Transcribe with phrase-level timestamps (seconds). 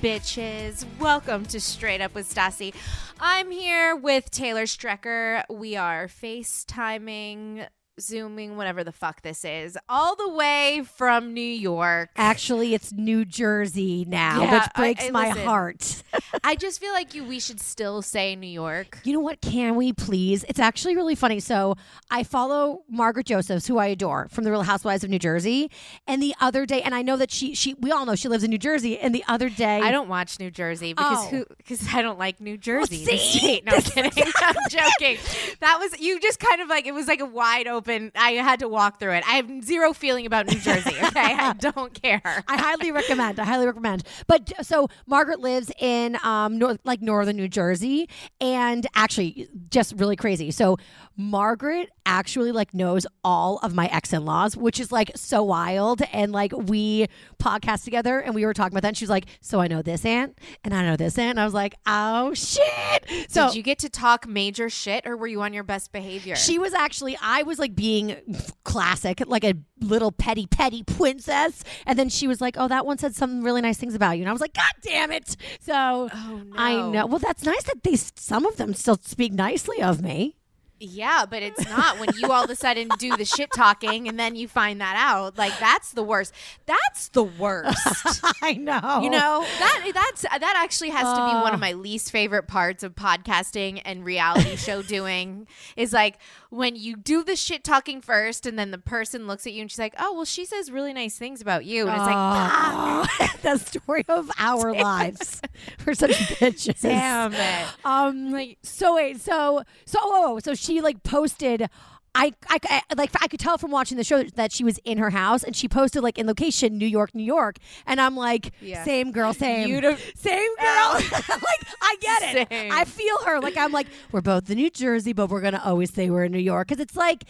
[0.00, 0.86] bitches.
[0.98, 2.74] Welcome to Straight Up with Stassi.
[3.20, 5.42] I'm here with Taylor Strecker.
[5.50, 7.68] We are FaceTiming,
[8.00, 12.10] Zooming, whatever the fuck this is, all the way from New York.
[12.16, 15.44] Actually, it's New Jersey now, Yeah, which breaks I- my listen.
[15.44, 16.02] heart.
[16.44, 18.98] I just feel like you we should still say New York.
[19.04, 19.40] You know what?
[19.40, 20.44] Can we please?
[20.48, 21.40] It's actually really funny.
[21.40, 21.76] So
[22.10, 25.70] I follow Margaret Josephs, who I adore from the Real Housewives of New Jersey.
[26.06, 28.42] And the other day, and I know that she she we all know she lives
[28.44, 28.98] in New Jersey.
[28.98, 31.28] And the other day, I don't watch New Jersey because Oh.
[31.30, 33.04] who because I don't like New Jersey.
[33.04, 33.38] the see?
[33.38, 33.64] state.
[33.64, 34.32] No I'm kidding.
[34.42, 35.18] I'm joking.
[35.60, 38.60] That was you just kind of like it was like a wide open I had
[38.60, 39.24] to walk through it.
[39.26, 41.34] I have zero feeling about New Jersey, okay?
[41.34, 42.22] I don't care.
[42.48, 43.38] I highly recommend.
[43.40, 44.04] I highly recommend.
[44.26, 48.08] But so Margaret lives in um north, like northern New Jersey,
[48.40, 50.50] and actually just really crazy.
[50.50, 50.76] So
[51.16, 56.02] Margaret actually like knows all of my ex in laws, which is like so wild.
[56.12, 57.06] And like we
[57.38, 58.88] podcast together, and we were talking about that.
[58.88, 61.40] And she was like, "So I know this aunt, and I know this aunt." And
[61.40, 65.26] I was like, "Oh shit!" So Did you get to talk major shit or were
[65.26, 66.36] you on your best behavior?
[66.36, 68.16] she was actually, I was like being
[68.64, 71.62] classic, like a little petty, petty princess.
[71.86, 74.22] And then she was like, oh, that one said some really nice things about you.
[74.22, 75.36] And I was like, God damn it.
[75.60, 76.56] So Oh, no.
[76.56, 77.06] I know.
[77.06, 80.36] Well, that's nice that they, some of them still speak nicely of me.
[80.82, 84.18] Yeah, but it's not when you all of a sudden do the shit talking and
[84.18, 85.36] then you find that out.
[85.36, 86.32] Like that's the worst.
[86.64, 88.22] That's the worst.
[88.42, 89.00] I know.
[89.02, 91.54] You know that that's that actually has to be one Uh.
[91.54, 95.46] of my least favorite parts of podcasting and reality show doing
[95.76, 96.18] is like
[96.50, 99.70] when you do the shit talking first and then the person looks at you and
[99.70, 103.06] she's like, "Oh, well, she says really nice things about you," and it's like, Oh,
[103.42, 105.40] the story of our lives.
[105.86, 106.82] We're such bitches.
[106.82, 108.54] "Damn it!" Um.
[108.62, 109.20] so wait.
[109.20, 111.68] So so oh, so she like posted.
[112.14, 114.98] I, I, I like I could tell from watching the show that she was in
[114.98, 117.56] her house and she posted like in location New York, New York,
[117.86, 118.84] and I'm like, Yeah.
[118.84, 119.68] same girl, same,
[120.16, 120.92] same girl.
[121.28, 122.48] like I get it.
[122.48, 122.72] Same.
[122.72, 123.40] I feel her.
[123.40, 126.32] Like I'm like we're both in New Jersey, but we're gonna always say we're in
[126.32, 127.24] New York because it's like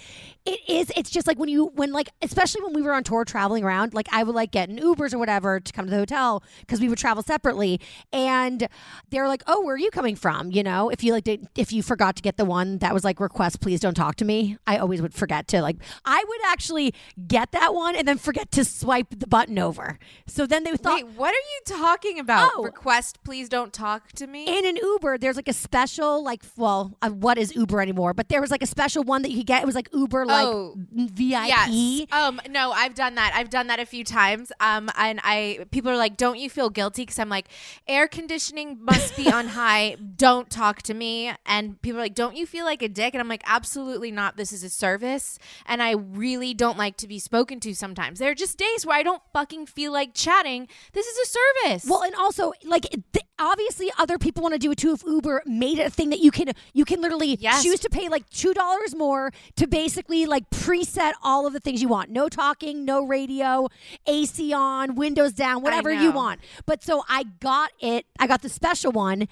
[0.46, 0.90] it is.
[0.96, 3.92] It's just like when you when like especially when we were on tour traveling around,
[3.94, 6.80] like I would like get in Ubers or whatever to come to the hotel because
[6.80, 7.80] we would travel separately,
[8.12, 8.66] and
[9.10, 10.50] they're like, oh, where are you coming from?
[10.50, 13.04] You know, if you like did, if you forgot to get the one that was
[13.04, 14.56] like request, please don't talk to me.
[14.70, 16.94] I always would forget to like I would actually
[17.26, 19.98] get that one and then forget to swipe the button over.
[20.26, 22.52] So then they thought Wait, what are you talking about?
[22.54, 22.62] Oh.
[22.62, 24.46] Request, please don't talk to me.
[24.46, 28.14] in an Uber, there's like a special, like, well, uh, what is Uber anymore?
[28.14, 29.62] But there was like a special one that you could get.
[29.62, 30.74] It was like Uber, like Oh.
[30.94, 31.48] VIP.
[31.48, 32.06] Yes.
[32.12, 32.40] Um.
[32.48, 33.32] No, I've done that.
[33.34, 34.52] I've done that a few times.
[34.60, 34.88] Um.
[34.96, 37.48] And I people are like, "Don't you feel guilty?" Because I'm like,
[37.88, 39.96] air conditioning must be on high.
[40.16, 41.32] Don't talk to me.
[41.46, 44.36] And people are like, "Don't you feel like a dick?" And I'm like, "Absolutely not.
[44.36, 47.74] This is a service, and I really don't like to be spoken to.
[47.74, 50.68] Sometimes there are just days where I don't fucking feel like chatting.
[50.92, 51.84] This is a service.
[51.88, 52.82] Well, and also, like,
[53.12, 54.92] th- obviously, other people want to do it too.
[54.92, 57.62] If Uber made it a thing that you can, you can literally Yes.
[57.62, 61.80] choose to pay like two dollars more to basically like preset all of the things
[61.82, 62.10] you want.
[62.10, 63.68] No talking, no radio,
[64.06, 66.40] AC on, windows down, whatever you want.
[66.66, 68.06] But so I got it.
[68.18, 69.28] I got the special one,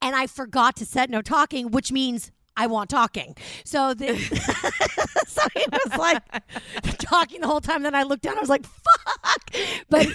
[0.00, 2.30] and I forgot to set no talking, which means.
[2.56, 3.34] I want talking.
[3.64, 4.16] So the
[5.26, 6.22] so he was like
[6.98, 7.82] talking the whole time.
[7.82, 8.36] Then I looked down.
[8.36, 9.54] I was like, "Fuck!"
[9.88, 10.06] But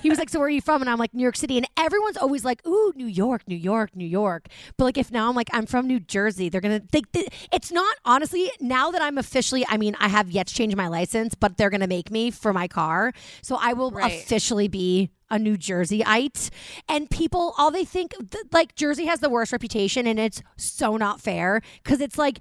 [0.00, 1.66] he was like, "So where are you from?" And I'm like, "New York City." And
[1.76, 5.36] everyone's always like, "Ooh, New York, New York, New York." But like, if now I'm
[5.36, 7.96] like, "I'm from New Jersey," they're gonna think that it's not.
[8.04, 11.56] Honestly, now that I'm officially, I mean, I have yet to change my license, but
[11.56, 13.12] they're gonna make me for my car,
[13.42, 14.12] so I will Right.
[14.12, 16.50] officially be a New Jerseyite.
[16.88, 18.14] And people, all they think,
[18.52, 22.40] like Jersey has the worst reputation, and it's so not fair because it's like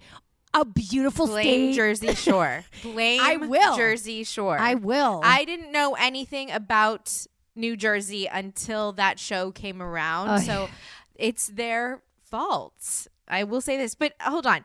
[0.54, 1.76] a beautiful blame state.
[1.76, 2.66] Jersey Shore.
[2.84, 3.76] Blame I will.
[3.76, 4.58] Jersey Shore.
[4.60, 5.22] I will.
[5.24, 7.26] I didn't know anything about
[7.56, 10.30] New Jersey until that show came around.
[10.30, 10.70] Oh, so
[11.16, 13.08] it's their fault.
[13.28, 14.64] I will say this, but uh, hold on.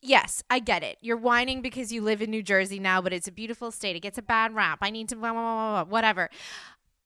[0.00, 0.98] Yes, I get it.
[1.00, 3.94] You're whining because you live in New Jersey now, but it's a beautiful state.
[3.94, 4.78] It gets a bad rap.
[4.82, 6.28] I need to blah, blah, blah, whatever.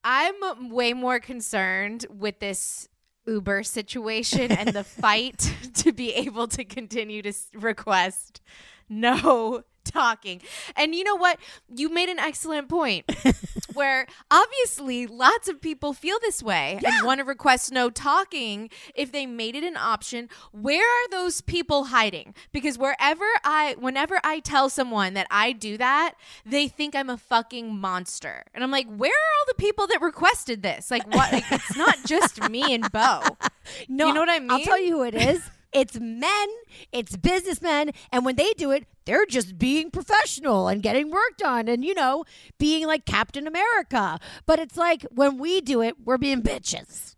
[0.08, 2.88] I'm way more concerned with this
[3.26, 8.40] Uber situation and the fight to be able to continue to request
[8.88, 10.40] no talking.
[10.76, 11.38] And you know what?
[11.74, 13.04] You made an excellent point
[13.74, 19.12] where obviously lots of people feel this way and want to request no talking if
[19.12, 20.28] they made it an option.
[20.52, 22.34] Where are those people hiding?
[22.52, 27.16] Because wherever I whenever I tell someone that I do that, they think I'm a
[27.18, 28.44] fucking monster.
[28.54, 30.90] And I'm like, "Where are all the people that requested this?
[30.90, 31.32] Like what?
[31.32, 33.22] Like, it's not just me and Bo."
[33.88, 34.50] No, You know what I mean?
[34.50, 35.42] I'll tell you who it is.
[35.72, 36.48] It's men,
[36.92, 41.68] it's businessmen, and when they do it, they're just being professional and getting work done
[41.68, 42.24] and, you know,
[42.58, 44.18] being like Captain America.
[44.44, 47.14] But it's like when we do it, we're being bitches.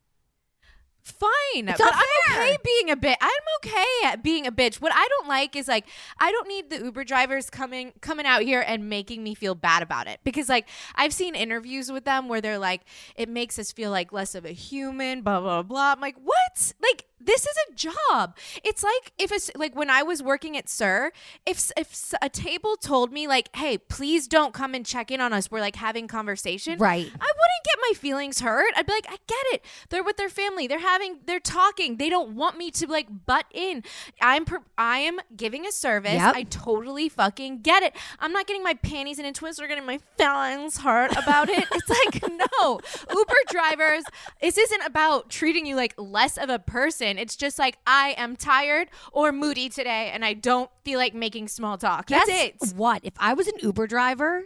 [1.03, 1.69] fine.
[1.69, 3.17] It's but I'm okay being a bit.
[3.21, 4.81] I'm okay at being a bitch.
[4.81, 5.87] What I don't like is like
[6.19, 9.83] I don't need the Uber drivers coming coming out here and making me feel bad
[9.83, 12.83] about it because like I've seen interviews with them where they're like
[13.17, 15.23] it makes us feel like less of a human.
[15.23, 15.93] Blah blah blah.
[15.93, 16.73] I'm like what?
[16.83, 18.37] Like this is a job.
[18.65, 21.13] It's like if it's like when I was working at SUR,
[21.47, 25.33] if if a table told me like, "Hey, please don't come and check in on
[25.33, 25.51] us.
[25.51, 27.07] We're like having conversation." Right.
[27.07, 28.73] I wouldn't get my feelings hurt.
[28.77, 29.65] I'd be like, I get it.
[29.89, 30.67] They're with their family.
[30.67, 31.19] They're having.
[31.27, 31.97] They're talking.
[31.97, 33.83] They don't want me to like butt in.
[34.21, 34.45] I'm.
[34.45, 36.13] Per- I am giving a service.
[36.13, 36.35] Yep.
[36.37, 37.97] I totally fucking get it.
[38.21, 41.67] I'm not getting my panties in a twist or getting my feelings hurt about it.
[41.73, 42.23] It's like
[42.61, 42.81] no.
[43.11, 44.05] Uber drivers.
[44.41, 47.08] This isn't about treating you like less of a person.
[47.17, 51.49] It's just like I am tired or moody today, and I don't feel like making
[51.49, 52.09] small talk.
[52.09, 52.73] That's Guess it.
[52.75, 53.01] What?
[53.05, 54.45] If I was an Uber driver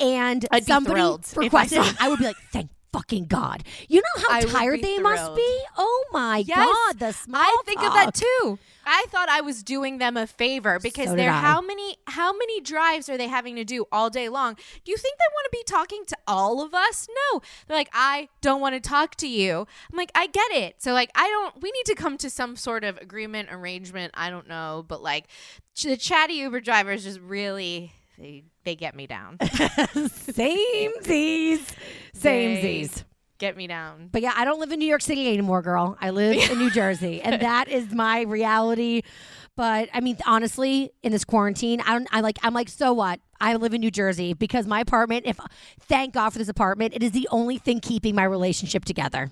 [0.00, 1.00] and I'd somebody
[1.42, 1.66] if I
[2.00, 3.62] I would be like, thank fucking God.
[3.88, 5.60] You know how I tired they must be?
[5.76, 6.58] Oh my Yes.
[6.58, 8.58] God, the small I think of that too.
[8.86, 11.40] I thought I was doing them a favor because So they're I.
[11.40, 14.54] how many how many drives are they having to do all day long?
[14.84, 17.06] Do you think they want to be talking to all of us?
[17.32, 17.40] No.
[17.68, 19.66] They're like, I don't want to talk to you.
[19.92, 20.82] I'm like, I get it.
[20.82, 24.12] So like I don't we need to come to some sort of agreement, arrangement.
[24.16, 24.84] I don't know.
[24.88, 25.26] But like
[25.82, 29.38] the chatty Uber drivers just really they they get me down.
[30.10, 31.66] Same Z's.
[32.12, 33.04] Same Z's.
[33.38, 34.10] Get me down.
[34.12, 35.96] But yeah, I don't live in New York City anymore, girl.
[35.98, 39.00] I live in New Jersey, and that is my reality.
[39.56, 42.08] But I mean, honestly, in this quarantine, I don't.
[42.12, 42.38] I like.
[42.42, 43.20] I'm like, so what?
[43.40, 45.24] I live in New Jersey because my apartment.
[45.26, 45.38] If
[45.80, 49.30] thank God for this apartment, it is the only thing keeping my relationship together.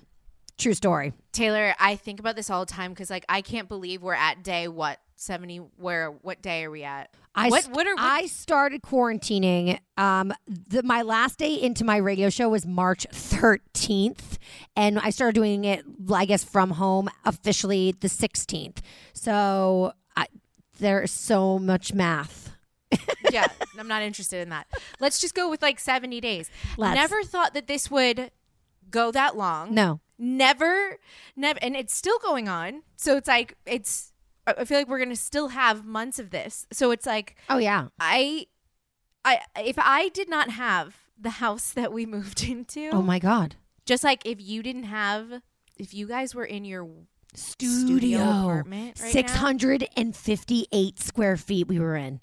[0.59, 1.13] True story.
[1.31, 4.43] Taylor, I think about this all the time because like I can't believe we're at
[4.43, 5.57] day what seventy.
[5.57, 7.09] Where what day are we at?
[7.33, 9.79] I what st- what are what, I started quarantining.
[9.97, 14.37] Um, the, my last day into my radio show was March 13th,
[14.75, 18.79] and I started doing it, I guess, from home officially the 16th.
[19.13, 20.25] So I,
[20.79, 22.51] there's so much math.
[23.31, 23.47] yeah,
[23.77, 24.67] I'm not interested in that.
[24.99, 26.49] Let's just go with like 70 days.
[26.77, 26.95] Let's.
[26.95, 28.31] Never thought that this would
[28.89, 29.73] go that long.
[29.73, 30.97] No, Never,
[31.37, 32.83] never, and it's still going on.
[32.97, 34.11] So it's like it's.
[34.45, 36.67] I I feel like we're gonna still have months of this.
[36.73, 38.47] So it's like oh yeah, I,
[39.23, 43.55] I if I did not have the house that we moved into, oh my god,
[43.85, 45.41] just like if you didn't have,
[45.77, 46.85] if you guys were in your
[47.33, 49.31] studio, studio apartment right now,
[49.93, 52.19] 658 square feet we were in.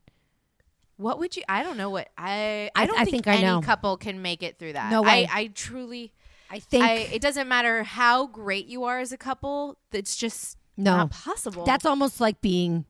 [0.96, 1.42] what would you?
[1.48, 2.70] I don't know what I.
[2.74, 3.60] I- I don't I think, think I any know.
[3.62, 4.90] couple can make it through that.
[4.90, 5.26] No way.
[5.30, 6.12] I, I truly.
[6.50, 9.78] I think I, it doesn't matter how great you are as a couple.
[9.92, 10.96] It's just No.
[10.96, 11.64] not possible.
[11.64, 12.84] that's almost like being.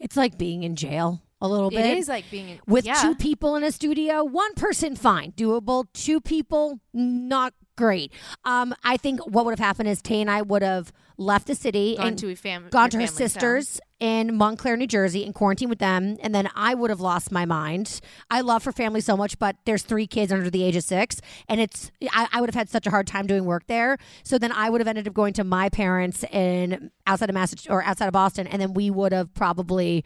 [0.00, 1.80] It's like being in jail a little bit.
[1.84, 2.94] it is like being in- with yeah.
[3.02, 7.52] two people in a studio one person fine doable two people not
[7.82, 8.12] great
[8.44, 11.54] um i think what would have happened is tay and i would have left the
[11.54, 15.34] city gone and to a fam- gone to her sisters in montclair new jersey and
[15.34, 19.00] quarantined with them and then i would have lost my mind i love her family
[19.00, 22.40] so much but there's three kids under the age of six and it's i, I
[22.40, 24.88] would have had such a hard time doing work there so then i would have
[24.88, 28.62] ended up going to my parents in outside of massachusetts or outside of boston and
[28.62, 30.04] then we would have probably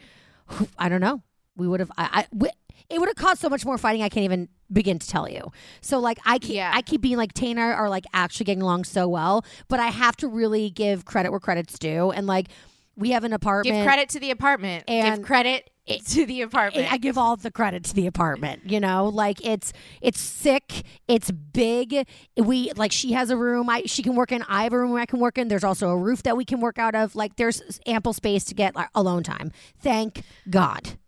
[0.78, 1.22] I don't know.
[1.56, 1.90] We would have.
[1.96, 2.08] I.
[2.12, 2.50] I we,
[2.90, 4.02] it would have caused so much more fighting.
[4.02, 5.52] I can't even begin to tell you.
[5.80, 6.70] So like I keep, Yeah.
[6.74, 9.88] I keep being like Tay and are like actually getting along so well, but I
[9.88, 12.10] have to really give credit where credit's due.
[12.10, 12.48] And like
[12.96, 13.76] we have an apartment.
[13.76, 14.84] Give credit to the apartment.
[14.88, 16.92] And Give credit to the apartment.
[16.92, 18.62] I give all the credit to the apartment.
[18.70, 22.06] You know, like it's it's sick, it's big.
[22.36, 24.42] We like she has a room I she can work in.
[24.48, 25.48] I have a room where I can work in.
[25.48, 27.14] There's also a roof that we can work out of.
[27.14, 29.52] Like there's ample space to get like, alone time.
[29.80, 30.98] Thank God.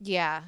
[0.00, 0.42] yeah,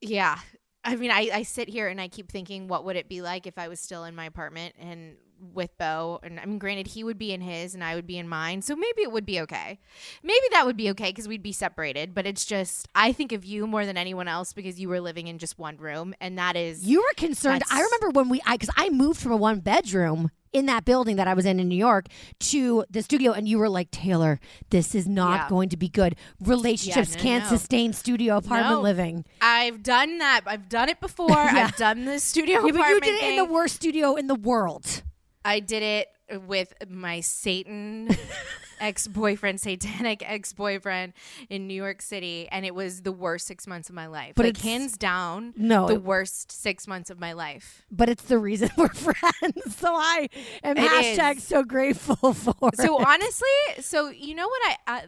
[0.00, 0.38] yeah.
[0.84, 3.46] I mean, I, I sit here and I keep thinking, what would it be like
[3.46, 6.20] if I was still in my apartment and with Bo?
[6.22, 8.62] And I mean, granted, he would be in his and I would be in mine.
[8.62, 9.78] So maybe it would be okay.
[10.22, 12.14] Maybe that would be okay because we'd be separated.
[12.14, 15.26] But it's just, I think of you more than anyone else because you were living
[15.26, 16.14] in just one room.
[16.20, 16.84] And that is.
[16.84, 17.62] You were concerned.
[17.70, 21.16] I remember when we, I because I moved from a one bedroom in that building
[21.16, 22.06] that I was in in New York
[22.40, 24.40] to the studio, and you were like, Taylor,
[24.70, 25.48] this is not Yeah.
[25.50, 26.16] going to be good.
[26.40, 27.50] Relationships no, can't no.
[27.50, 28.80] sustain studio apartment No.
[28.80, 29.24] living.
[29.42, 30.42] I've done that.
[30.46, 31.30] I've done it before.
[31.36, 34.28] I've done the studio Yeah, but you apartment did it in the worst studio in
[34.28, 35.02] the world.
[35.46, 36.08] I did it
[36.46, 38.08] with my Satan
[38.80, 41.12] ex boyfriend, satanic ex boyfriend
[41.48, 44.32] in New York City, and it was the worst six months of my life.
[44.34, 47.86] But like hands down, No, the worst six months of my life.
[47.92, 49.22] But it's the reason we're friends.
[49.76, 50.28] So I
[50.64, 51.44] am It hashtag is.
[51.44, 52.54] so grateful for.
[52.74, 53.06] So it.
[53.06, 53.48] honestly,
[53.80, 54.76] so you know what I.
[54.88, 55.02] I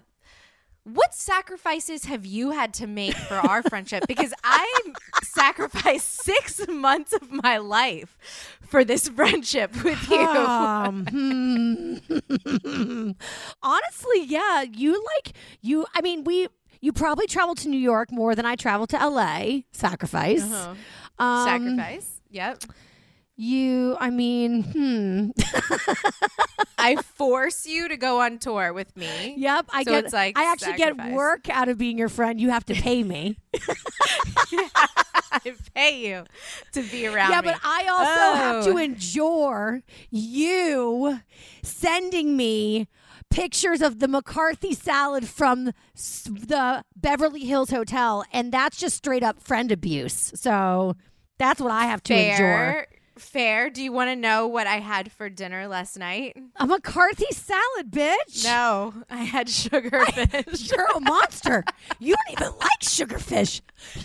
[0.94, 4.04] what sacrifices have you had to make for our friendship?
[4.08, 4.92] Because I
[5.22, 8.18] sacrificed six months of my life
[8.60, 10.18] for this friendship with you.
[10.18, 13.10] Um, hmm.
[13.62, 15.86] Honestly, yeah, you like you.
[15.94, 16.48] I mean, we
[16.80, 19.66] you probably traveled to New York more than I traveled to L.A.
[19.72, 20.42] Sacrifice.
[20.42, 21.22] Uh-huh.
[21.22, 22.20] Um, Sacrifice.
[22.30, 22.64] Yep.
[23.40, 25.30] You, I mean, hmm.
[26.78, 29.34] I force you to go on tour with me.
[29.38, 30.12] Yep, I So get.
[30.12, 32.40] like I actually get work out of being your friend.
[32.40, 33.36] You have to pay me.
[35.30, 36.24] I pay you
[36.72, 37.48] to be around yeah, me.
[37.52, 38.76] but I also have to Oh.
[38.76, 41.20] endure you
[41.62, 42.88] sending me
[43.30, 49.40] pictures of the McCarthy salad from the Beverly Hills Hotel, and that's just straight up
[49.40, 50.32] friend abuse.
[50.34, 50.96] So
[51.38, 52.86] that's what I have to endure.
[53.18, 53.70] Fair.
[53.70, 56.36] Do you want to know what I had for dinner last night?
[56.56, 58.44] A McCarthy salad, bitch.
[58.44, 60.70] No, I had sugar fish.
[60.72, 61.64] You're a monster.
[61.98, 63.60] you don't even like sugarfish.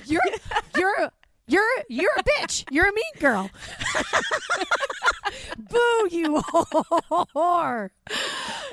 [0.06, 0.22] You're
[0.78, 1.12] you're
[1.48, 2.66] you're you're a bitch.
[2.72, 3.50] You're a mean girl.
[5.58, 7.90] Boo, you whore.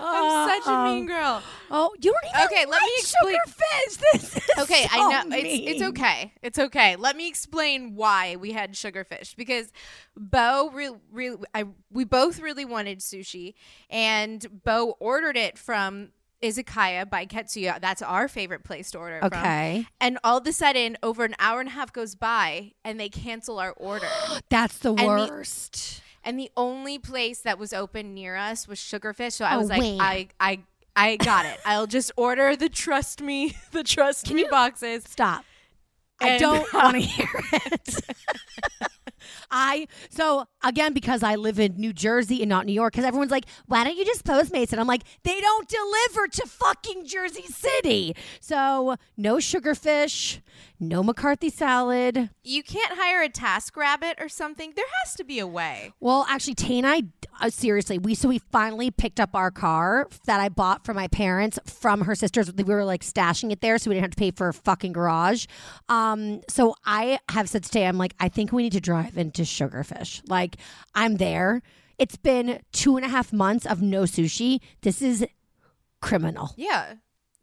[0.00, 1.18] I'm such a mean uh-uh.
[1.20, 1.42] girl.
[1.70, 4.00] Oh, you don't even Okay, let me explain- sugarfish.
[4.12, 6.32] This is Okay, so I know it's it's okay.
[6.42, 6.96] It's okay.
[6.96, 9.72] Let me explain why we had sugarfish because
[10.16, 13.54] Bo really, really I we both really wanted sushi
[13.88, 16.10] and Bo ordered it from
[16.42, 17.78] Izakaya by Katsu-ya.
[17.80, 19.38] That's our favorite place to order it from.
[19.38, 22.98] Okay, And all of a sudden, over an hour and a half goes by, and
[22.98, 24.08] they cancel our order.
[24.50, 26.02] that's the the- worst.
[26.24, 29.32] and the only place that was open near us was Sugarfish.
[29.32, 29.98] So I Oh, was like, wait.
[30.00, 30.60] I, I,
[30.96, 31.58] I got it.
[31.64, 35.04] I'll just order the trust me, the trust me boxes.
[35.04, 35.44] Stop.
[36.22, 37.94] I don't want to hear it.
[39.50, 43.30] I so again because I live in New Jersey and not New York because everyone's
[43.30, 44.72] like, why don't you just Postmates?
[44.72, 48.14] And I'm like, they don't deliver to fucking Jersey City.
[48.40, 50.40] So no sugarfish,
[50.78, 52.30] no McCarthy salad.
[52.42, 54.72] You can't hire a TaskRabbit or something.
[54.76, 55.92] There has to be a way.
[56.00, 57.02] Well, actually, Tay and I,
[57.40, 61.08] uh, seriously, we so we finally picked up our car that I bought for my
[61.08, 62.52] parents from her sister's.
[62.52, 64.92] We were like stashing it there, so we didn't have to pay for a fucking
[64.92, 65.46] garage.
[65.88, 69.18] Um, so I have said to Tay, I'm like, I think we need to drive
[69.20, 70.22] into Sugarfish.
[70.28, 70.56] Like,
[70.94, 71.62] I'm there.
[71.98, 74.60] It's been two and a half months of no sushi.
[74.82, 75.24] This is
[76.00, 76.54] criminal.
[76.56, 76.94] Yeah.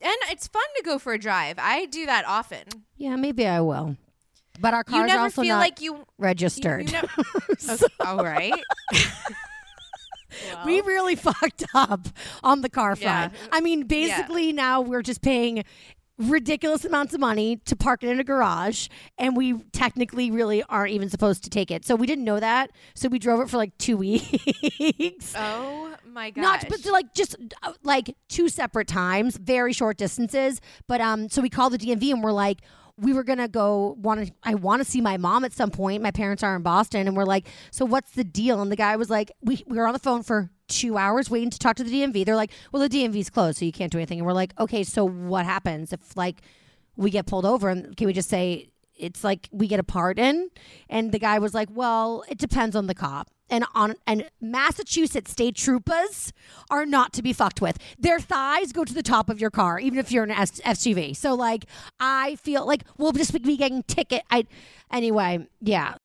[0.01, 1.57] And it's fun to go for a drive.
[1.59, 2.63] I do that often.
[2.97, 3.95] Yeah, maybe I will.
[4.59, 5.95] But our You car's never also feel not like you.
[5.97, 6.87] you- registered.
[6.87, 7.07] you never-
[7.69, 8.53] Okay, all right.
[10.53, 12.07] Well, we really fucked up
[12.43, 13.29] on the car Yeah.
[13.51, 15.63] I mean, basically now we're just paying
[16.17, 20.91] ridiculous amounts of money to park it in a garage and we technically really aren't
[20.91, 21.85] even supposed to take it.
[21.85, 22.71] So we didn't know that.
[22.95, 25.33] So we drove it for like 2 weeks.
[25.37, 26.41] oh my god.
[26.41, 31.41] Not but like just uh, like two separate times, very short distances, but um so
[31.41, 32.61] we called the DMV and we're like
[32.99, 36.01] we were gonna go want to i want to see my mom at some point
[36.01, 38.95] my parents are in boston and we're like so what's the deal and the guy
[38.95, 41.83] was like we, we were on the phone for two hours waiting to talk to
[41.83, 44.19] the dmv they're like well the dmv's closed so you can't do anything.
[44.19, 46.41] And we're like okay so what happens if like
[46.95, 50.49] we get pulled over and can we just say it's like we get a pardon?
[50.89, 53.29] And the guy was like well it depends on the cop.
[53.49, 56.33] And on and massachusetts state troopers
[56.69, 57.77] are not to be fucked with.
[57.97, 61.15] Their thighs go to the top of your car even if you're an S- suv
[61.15, 61.65] so like
[61.99, 64.45] i feel like we'll just be getting ticket i
[64.91, 65.95] anyway yeah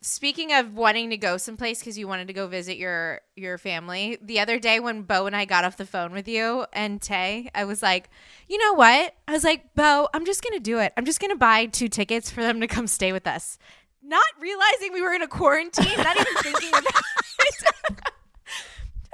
[0.00, 4.16] Speaking of wanting to go someplace because you wanted to go visit your your family,
[4.22, 7.50] the other day when Bo and I got off the phone with you and Tay,
[7.52, 8.08] I was like,
[8.48, 9.14] you know what?
[9.26, 10.92] I was like, Bo, I'm just gonna do it.
[10.96, 13.58] I'm just gonna buy two tickets for them to come stay with us.
[14.00, 17.97] Not realizing we were in a quarantine, not even thinking about it.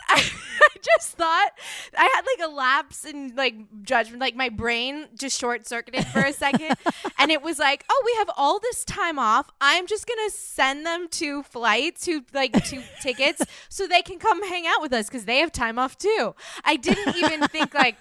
[0.08, 0.30] I,
[0.62, 1.50] I just thought
[1.96, 4.20] I had like a lapse in like judgment.
[4.20, 6.76] Like my brain just short circuited for a second.
[7.18, 9.50] and it was like, oh, we have all this time off.
[9.60, 14.18] I'm just going to send them to flights, to like two tickets so they can
[14.18, 16.34] come hang out with us because they have time off too.
[16.64, 17.96] I didn't even think like,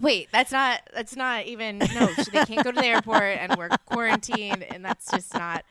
[0.00, 2.06] Wait, that's not that's not even no.
[2.32, 5.64] They can't go to the airport, and we're quarantined, and that's just not.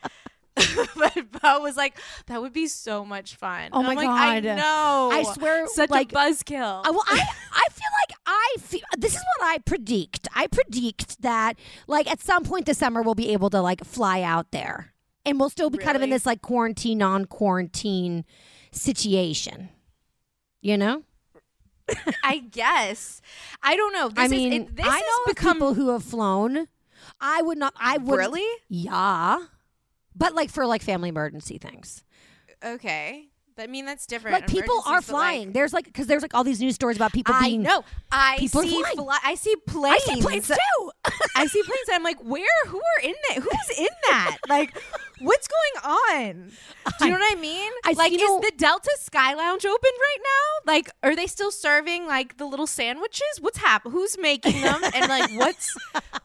[0.95, 4.09] but Bo was like, "That would be so much fun." Oh And my I'm like,
[4.09, 5.09] I know.
[5.13, 6.81] I swear, such like- a buzzkill.
[6.85, 7.19] I, well, I
[7.53, 10.27] I feel like I feel this is what I predict.
[10.35, 11.53] I predict that
[11.87, 14.93] like at some point this summer we'll be able to like fly out there,
[15.25, 18.25] and we'll still be kind of in this like quarantine non-quarantine
[18.71, 19.69] situation.
[20.61, 21.03] You know,
[22.23, 23.21] I guess.
[23.63, 24.09] I don't know.
[24.09, 26.67] This I is, mean, it, this I has know become people who have flown.
[27.21, 27.73] I would not.
[27.77, 29.39] I would really Yeah,
[30.15, 32.03] but like for like family emergency things.
[32.63, 33.29] okay.
[33.55, 34.35] But I mean, that's different.
[34.39, 35.51] Like people are but, like, flying.
[35.51, 37.61] there's like because there's like all these news stories about people I being.
[37.61, 37.83] know.
[38.09, 38.47] I see.
[38.47, 38.95] flying.
[38.95, 40.01] Fly, I see planes.
[40.07, 40.91] I see planes too.
[41.35, 41.87] I see planes.
[41.87, 42.45] And I'm like, where?
[42.67, 43.37] Who are in that?
[43.43, 44.37] Who's in that?
[44.47, 44.77] Like,
[45.19, 46.51] what's going on?
[46.99, 47.71] Do you know what I mean?
[47.85, 50.71] I- like, is know- the Delta Sky Lounge open right now?
[50.73, 53.39] Like, are they still serving like the little sandwiches?
[53.39, 53.93] What's happening?
[53.93, 54.81] Who's making them?
[54.93, 55.75] and like, what's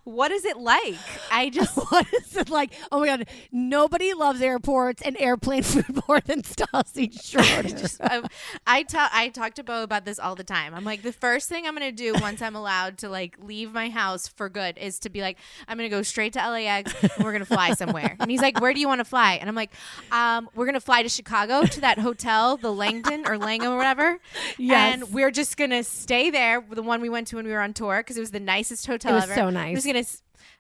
[0.05, 0.97] what is it like?
[1.33, 1.75] I just.
[1.95, 2.73] What is it like?
[2.91, 3.29] Oh my god!
[3.53, 7.69] Nobody loves airports and airplane food more than Stassi Schroeder.
[7.69, 8.23] Just, I,
[8.67, 10.75] I tell I talk to Bo about this all the time.
[10.75, 13.91] I'm like, the first thing I'm gonna do once I'm allowed to like leave my
[13.91, 17.33] house for good is to be like, I'm gonna go straight to LAX and we're
[17.33, 18.17] gonna fly somewhere.
[18.21, 19.35] And he's like, Where do you want to fly?
[19.35, 19.71] And I'm like,
[20.13, 24.19] um, We're gonna fly to Chicago to that hotel, the Langdon or Langham or whatever.
[24.59, 24.95] Yes.
[24.95, 27.73] And we're just gonna stay there, the one we went to when we were on
[27.73, 29.35] tour, because it was the nicest hotel It was ever.
[29.35, 29.75] so We're nice.
[29.83, 30.05] just gonna.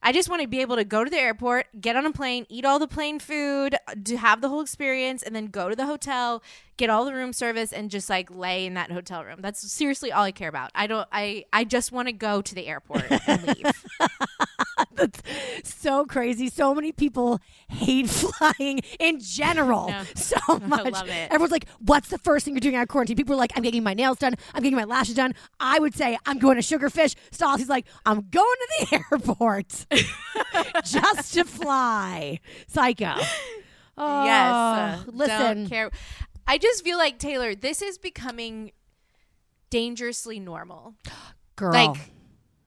[0.03, 2.47] I just want to be able to go to the airport, get on a plane,
[2.49, 5.87] eat all the plane food, to have the whole experience, and then go to the
[5.87, 6.43] hotel,
[6.77, 9.39] get all the room service, and just like lay in that hotel room.
[9.41, 10.71] That's seriously all I care about.
[10.75, 11.09] I don't.
[11.13, 13.85] I I just want to go to the airport and leave.
[14.97, 15.23] That's
[15.65, 16.49] so crazy.
[16.49, 20.03] So many people hate flying in general No.
[20.15, 20.93] so much.
[20.93, 21.31] love it.
[21.31, 23.63] Everyone's like, "What's the first thing you're doing out of quarantine?" People are like, "I'm
[23.63, 24.35] getting my nails done.
[24.55, 28.29] I'm getting my lashes done." I would say, "I'm going to Sugarfish." Stassi's like, "I'm
[28.31, 29.87] going to the airport
[30.85, 33.15] just to fly." Psycho.
[33.97, 34.53] Oh, yes.
[34.53, 35.39] uh, listen.
[35.39, 35.91] Don't care.
[36.47, 37.55] I just feel like Taylor.
[37.55, 38.73] This is becoming
[39.71, 40.95] dangerously normal.
[41.57, 41.73] girl.
[41.73, 41.97] Like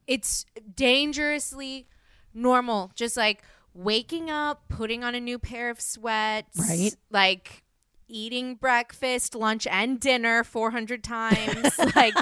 [0.06, 1.86] it's dangerously
[2.34, 2.90] normal.
[2.94, 3.42] Just like
[3.74, 6.94] waking up, putting on a new pair of sweats, Right.
[7.10, 7.62] Like
[8.08, 12.14] eating breakfast, lunch, and dinner 400 times, like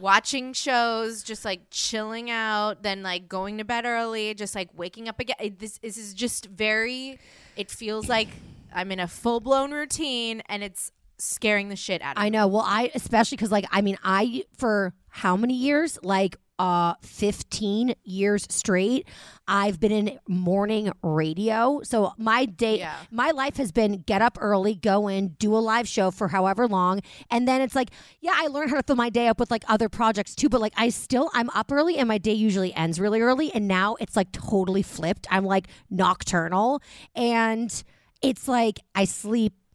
[0.00, 5.08] watching shows, just like chilling out, then like going to bed early, just like waking
[5.08, 5.36] up again.
[5.40, 7.18] It- this, this is just very,
[7.56, 8.28] it feels like
[8.74, 12.26] I'm in a full blown routine and it's scaring the shit out of me.
[12.26, 12.46] I know.
[12.48, 15.98] Well, I especially because like I mean, I for how many years?
[16.02, 19.08] Like uh 15 years straight
[19.48, 21.80] i've been in morning radio.
[21.82, 22.94] So my day Yeah.
[23.10, 26.68] my life has been get up early go in do a live show for however
[26.68, 27.00] long.
[27.30, 29.64] And then it's like yeah i learned how to fill my day up with like
[29.68, 33.00] other projects too but like i still i'm up early and my day usually ends
[33.00, 33.50] really early.
[33.52, 35.26] And now it's like totally flipped.
[35.30, 36.82] I'm like nocturnal.
[37.14, 37.82] And
[38.20, 39.54] it's like i sleep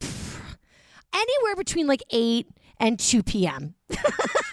[1.14, 2.46] anywhere between like 8
[2.80, 3.74] and 2 p.m.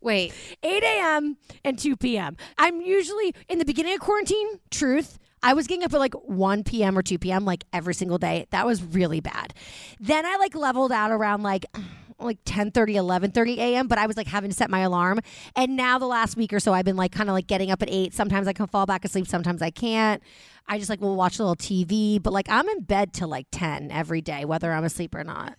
[0.00, 0.32] Wait,
[0.62, 1.36] 8 a.m.
[1.64, 2.36] and 2 p.m.
[2.56, 5.18] I'm usually in the beginning of quarantine, truth.
[5.42, 6.98] I was getting up at like 1 p.m.
[6.98, 7.44] or 2 p.m.
[7.44, 8.46] like every single day.
[8.50, 9.54] That was really bad.
[10.00, 11.66] Then I like leveled out around like
[12.20, 15.20] like 10 30 11 30 a.m but i was like having to set my alarm
[15.54, 17.80] and now the last week or so i've been like kind of like getting up
[17.80, 20.20] at 8 sometimes i can fall back asleep sometimes i can't
[20.66, 23.46] i just like will watch a little tv but like i'm in bed till like
[23.52, 25.58] 10 every day whether i'm asleep or not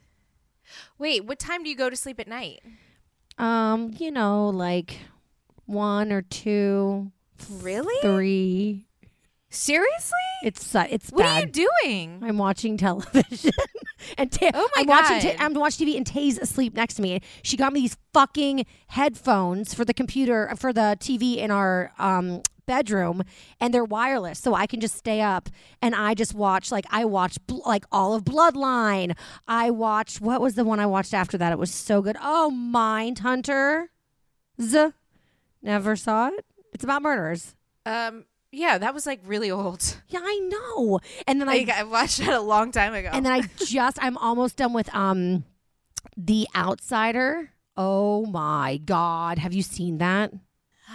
[0.97, 2.61] wait, what time do you go to sleep at night?
[3.39, 4.99] Um you know like
[5.65, 7.11] one or two
[7.61, 8.01] Really?
[8.01, 8.85] three
[9.51, 10.13] Seriously?
[10.43, 11.43] It's su- it's What bad.
[11.43, 12.21] are you doing?
[12.23, 13.51] I'm watching television,
[14.17, 15.27] and Ta- Oh my I'm watching.
[15.31, 15.37] God.
[15.37, 17.19] Ta- I'm watching TV, and Tay's asleep next to me.
[17.41, 22.43] She got me these fucking headphones for the computer for the TV in our um,
[22.73, 23.23] bedroom,
[23.59, 25.49] and they're wireless, so I can just stay up
[25.81, 26.71] and I just watch.
[26.71, 29.15] Like I watched bl- like all of Bloodline.
[29.47, 31.51] I watched what was the one I watched after that?
[31.51, 32.15] It was so good.
[32.21, 33.87] Oh, Mindhunter.
[34.61, 34.89] Z.
[35.61, 36.45] Never saw it.
[36.73, 37.55] It's about murders.
[37.85, 39.97] Um, yeah, that was like really old.
[40.09, 40.99] Yeah, I know.
[41.27, 43.09] And then I Like I watched that a long time ago.
[43.11, 45.43] and then I just I'm almost done with um
[46.17, 47.51] The Outsider.
[47.77, 50.31] Oh my god, have you seen that?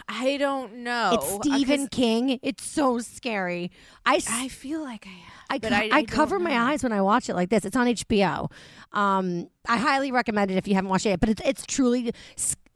[0.08, 1.12] I don't know.
[1.14, 2.38] it's Stephen King.
[2.42, 3.70] It's so scary.
[4.04, 5.54] I, I feel like I.
[5.54, 6.62] I, co- I- I, cover my know.
[6.62, 7.64] eyes when I watch it like this.
[7.64, 8.50] It's on HBO.
[8.92, 11.10] Um, I highly recommend it if you haven't watched it.
[11.10, 12.12] yet, But it's it's truly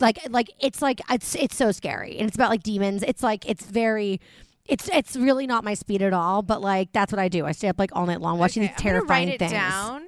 [0.00, 3.02] like like it's like it's it's so scary and it's about like demons.
[3.02, 4.20] It's like it's very.
[4.66, 7.46] It's it's really not my speed at all, but like that's what I do.
[7.46, 9.52] I stay up like all night long watching Okay, these terrifying I'm gonna write things.
[9.52, 10.02] it down.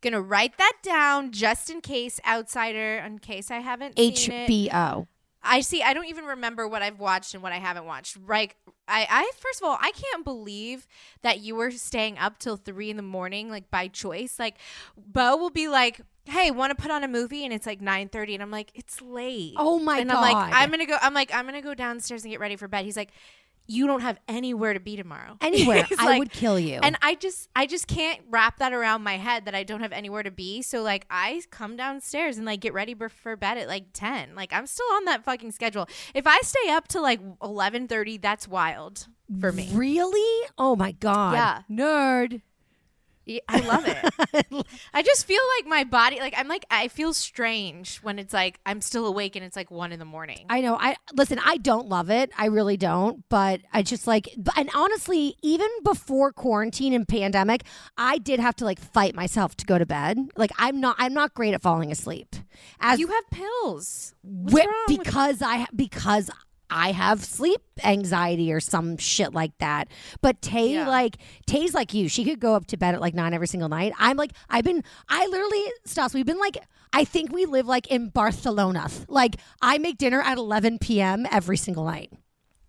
[0.00, 4.48] Gonna write that down just in case outsider, in case I haven't seen it.
[4.50, 5.06] HBO.
[5.42, 5.82] I see.
[5.82, 8.16] I don't even remember what I've watched and what I haven't watched.
[8.24, 8.54] Right.
[8.86, 10.86] I, I first of all, I can't believe
[11.22, 14.38] that you were staying up till three in the morning, like by choice.
[14.38, 14.56] Like,
[14.96, 18.08] Bo will be like, "Hey, want to put on a movie?" And it's like nine
[18.08, 20.16] thirty, and I'm like, "It's late." Oh my and god!
[20.16, 22.68] I'm like, "I'm gonna go." I'm like, "I'm gonna go downstairs and get ready for
[22.68, 23.10] bed." He's like,
[23.72, 25.86] "You don't have anywhere to be tomorrow." anywhere.
[25.98, 26.78] I like- would kill you.
[26.82, 29.92] and I just I just can't wrap that around my head that I don't have
[29.92, 30.62] anywhere to be.
[30.62, 34.34] So like I come downstairs and like get ready for bed at like 10.
[34.34, 35.88] Like I'm still on that fucking schedule.
[36.14, 39.06] If I stay up to like 11:30, that's wild
[39.40, 39.70] for me.
[39.72, 40.48] really?
[40.58, 41.32] Oh my god!
[41.34, 41.62] Yeah.
[41.70, 42.42] nerd.
[43.24, 44.66] Yeah, I love it.
[44.94, 48.58] I just feel like my body like I'm like I feel strange when it's like
[48.66, 50.46] I'm still awake and it's like 1 in the morning.
[50.50, 50.76] I know.
[50.76, 51.38] I listen.
[51.44, 52.30] I don't love it.
[52.36, 53.22] I really don't.
[53.28, 54.28] But I just like.
[54.56, 57.62] And honestly, even before quarantine and pandemic,
[57.96, 60.18] I did have to like fight myself to go to bed.
[60.36, 60.96] Like I'm not.
[60.98, 62.34] I'm not great at falling asleep.
[62.80, 64.14] As you have pills.
[64.22, 66.28] What's wi- wrong with- because I because
[66.74, 69.88] I have sleep anxiety or some shit like that.
[70.22, 70.88] But Tay Yeah.
[70.88, 72.08] like Tay's like you.
[72.08, 73.92] She could go up to bed at like nine every single night.
[73.98, 76.56] I'm like I've been I literally Stas, we've been like
[76.94, 78.88] I think we live like in Barcelona.
[79.08, 81.26] Like I make dinner at 11 p.m.
[81.30, 82.10] every single night.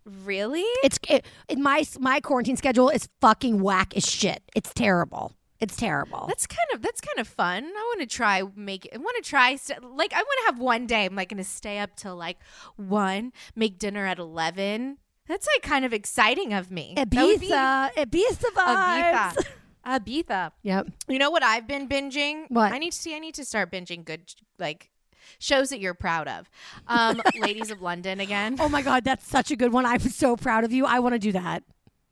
[0.06, 0.66] Really?
[0.84, 4.44] It's it, it, my my quarantine schedule is fucking whack as shit.
[4.54, 5.32] It's terrible.
[5.64, 6.26] It's terrible.
[6.28, 7.64] That's kind of that's kind of fun.
[7.66, 10.60] I want to try make I want to try st- like I want to have
[10.60, 11.06] one day.
[11.06, 12.38] I'm like going to stay up till like
[12.76, 14.98] one, make dinner at eleven.
[15.28, 16.94] That's like kind of exciting of me.
[16.98, 19.36] That would be- Ibiza, Ibiza vibes.
[19.38, 19.46] Ibiza.
[19.86, 20.52] Ibiza.
[20.64, 20.88] Yep.
[21.08, 22.46] You know what I've been binging?
[22.50, 22.72] What?
[22.74, 23.16] I need to see.
[23.16, 24.90] I need to start binging good like
[25.40, 26.50] shows that you're proud of.
[26.88, 28.58] Um, Ladies of London again.
[28.60, 29.86] Oh my god, that's such a good one.
[29.86, 30.86] I'm so proud of you.
[30.86, 31.64] I want to do that.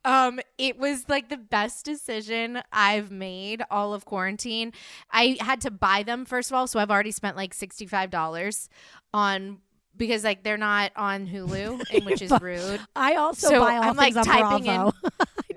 [0.04, 4.72] Um, it was like the best decision I've made all of quarantine.
[5.10, 8.10] I had to buy them first of all, so I've already spent like sixty five
[8.10, 8.68] dollars
[9.14, 9.58] on
[9.96, 12.80] because like they're not on Hulu, which is rude.
[12.96, 14.92] I also So buy all I'm, like, typing in- Bravo.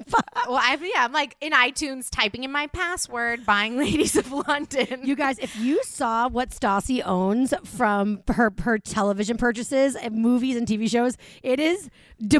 [0.47, 4.99] Well, I've yeah, I'm like in iTunes typing in my password, buying Ladies of London.
[5.03, 10.55] you guys, if you saw what Stassi owns from her her television purchases and movies
[10.57, 11.89] and TV shows, it is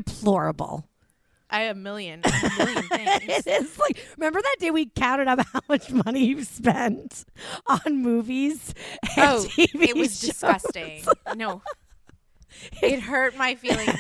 [0.06, 0.88] deplorable.
[1.56, 3.48] I have a million, a million things.
[3.48, 7.24] It is like remember that day we counted up how much money you spent
[7.66, 8.74] on movies
[9.16, 10.32] and Oh, TV it was shows?
[10.32, 11.06] disgusting.
[11.36, 11.62] No.
[12.82, 14.00] It hurt my feelings.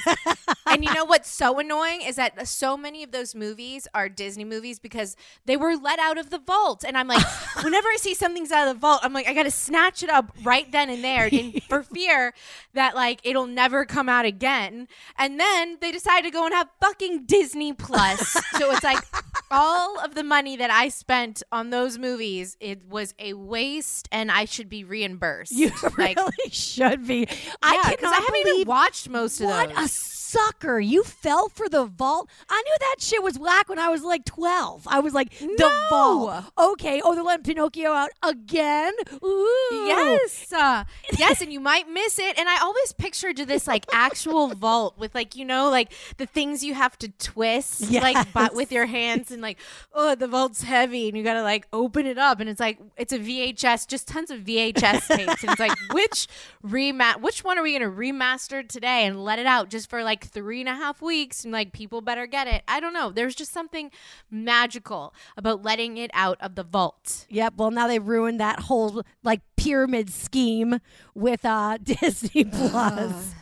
[0.75, 4.43] And you know what's so annoying is that so many of those movies are Disney
[4.43, 6.83] movies because they were let out of the vault.
[6.85, 7.25] And I'm like,
[7.63, 10.09] whenever I see something's out of the vault, I'm like, I got to snatch it
[10.09, 12.33] up right then and there in, for fear
[12.73, 14.89] that like it'll never come out again.
[15.17, 18.19] And then they decide to go and have fucking Disney Plus.
[18.57, 18.99] so it's like
[19.51, 24.29] all of the money that I spent on those movies, it was a waste and
[24.29, 25.53] I should be reimbursed.
[25.53, 27.27] You like, really should be.
[27.63, 29.85] I yeah, cannot I haven't believe even watched most of what those.
[29.85, 29.87] a
[30.25, 30.79] sucker!
[30.79, 32.29] You fell for the vault.
[32.49, 34.87] I knew that shit was whack when I was like twelve.
[34.87, 35.87] I was like the No.
[35.89, 36.45] vault.
[36.57, 37.01] Okay.
[37.03, 38.93] Oh, they're letting Pinocchio out again.
[39.23, 39.85] Ooh.
[39.87, 40.83] Yes, uh,
[41.17, 42.37] yes, and you might miss it.
[42.37, 46.25] And I always pictured to this like actual vault with like you know like the
[46.25, 49.57] things you have to twist like but with your hands and like
[49.93, 53.13] oh the vault's heavy and you gotta like open it up and it's like it's
[53.13, 56.27] a VHS just tons of VHS tapes and it's like which
[56.65, 60.14] remat which one are we gonna remaster today and let it out just for like
[60.23, 62.63] three and a half weeks and like people better get it.
[62.67, 63.11] I don't know.
[63.11, 63.91] There's just something
[64.31, 67.25] magical about letting it out of the vault.
[67.29, 67.55] Yep.
[67.57, 70.79] Well, now they ruined that whole like pyramid scheme
[71.13, 73.33] with uh Disney Plus.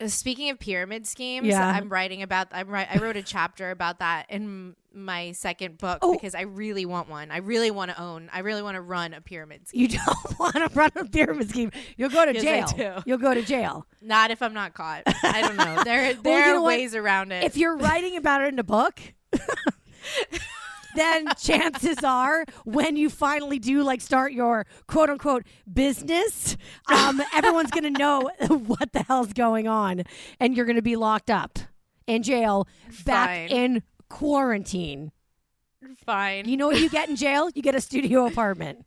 [0.00, 1.64] Uh, Speaking of pyramid schemes, Yeah.
[1.66, 2.48] I'm writing about.
[2.52, 2.88] I'm right.
[2.90, 6.12] I wrote a chapter about that in my second book Oh.
[6.12, 7.30] because I really want one.
[7.30, 8.28] I really want to own.
[8.32, 9.82] I really want to run a pyramid scheme.
[9.82, 11.70] you don't want to run a pyramid scheme.
[11.96, 13.02] You'll go to Yes, jail.
[13.06, 13.86] You'll go to jail.
[14.02, 15.02] Not if I'm not caught.
[15.06, 15.82] I don't know.
[15.84, 16.68] There, there you are know what?
[16.76, 17.44] ways around it.
[17.44, 19.00] if you're writing about it in a book,
[20.94, 26.56] then chances are when you finally do like start your quote unquote business,
[26.90, 30.02] um, everyone's gonna know what the hell's going on,
[30.40, 31.58] and you're gonna be locked up
[32.06, 32.66] in jail,
[33.04, 33.48] back Fine.
[33.48, 35.10] in quarantine.
[36.06, 36.48] Fine.
[36.48, 37.50] You know what you get in jail?
[37.54, 38.84] You get a studio apartment.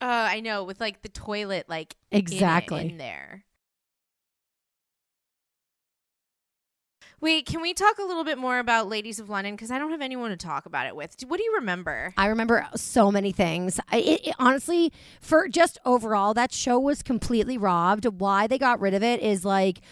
[0.00, 2.80] uh, I know with like the toilet like in it- Exactly.
[2.90, 3.44] in there.
[7.22, 9.54] Wait, can we talk a little bit more about Ladies of London?
[9.54, 11.14] Because I don't have anyone to talk about it with.
[11.28, 12.12] What do you remember?
[12.16, 13.78] I remember so many things.
[13.92, 18.06] I, it, it- honestly, for just overall, that show was completely robbed.
[18.06, 19.82] Why they got rid of it is like,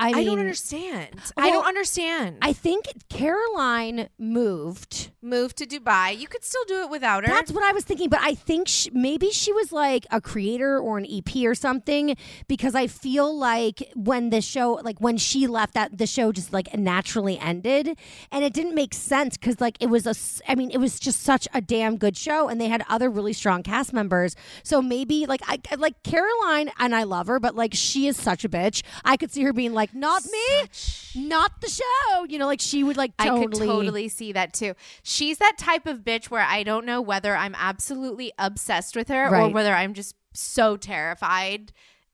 [0.00, 1.08] I I, don't understand.
[1.36, 2.38] I don't understand.
[2.40, 5.10] I think Caroline moved.
[5.20, 6.16] moved to Dubai.
[6.18, 7.32] You could still do it without her.
[7.32, 10.78] That's what I was thinking, but I think sh- maybe she was like a creator
[10.78, 15.46] or an EP or something because I feel like when the show, like when she
[15.46, 17.98] left, that the show just like naturally ended,
[18.30, 20.14] and it didn't make sense because like it was a
[20.50, 23.32] I mean, it was just such a damn good show, and they had other really
[23.32, 24.36] strong cast members.
[24.62, 28.44] So maybe like I- like Caroline, and I love her, but like she is such
[28.44, 28.82] a bitch.
[29.04, 30.68] I could see her being like, not me,
[31.14, 32.24] not the show.
[32.28, 33.40] You know, like she would like totally.
[33.40, 34.74] I could totally see that too.
[35.02, 39.34] She's that type of bitch where I don't know whether I'm absolutely obsessed with her
[39.34, 41.72] or whether I'm just so terrified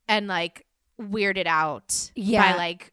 [0.09, 0.65] and like
[1.01, 2.53] weirded out Yeah.
[2.53, 2.93] by like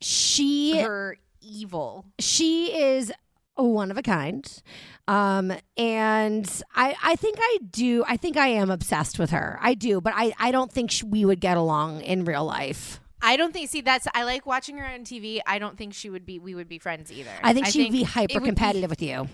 [0.00, 2.04] She her evil.
[2.18, 3.12] she is
[3.56, 4.62] one of a kind
[5.08, 9.74] um and i i think i do i think i am obsessed with her i
[9.74, 13.36] do but i i don't think sh- we would get along in real life I
[13.36, 13.68] don't think.
[13.70, 15.40] See, that's I like watching her on TV.
[15.46, 16.38] I don't think she would be.
[16.38, 17.30] We would be friends either.
[17.42, 19.28] i think she'd be hyper competitive with you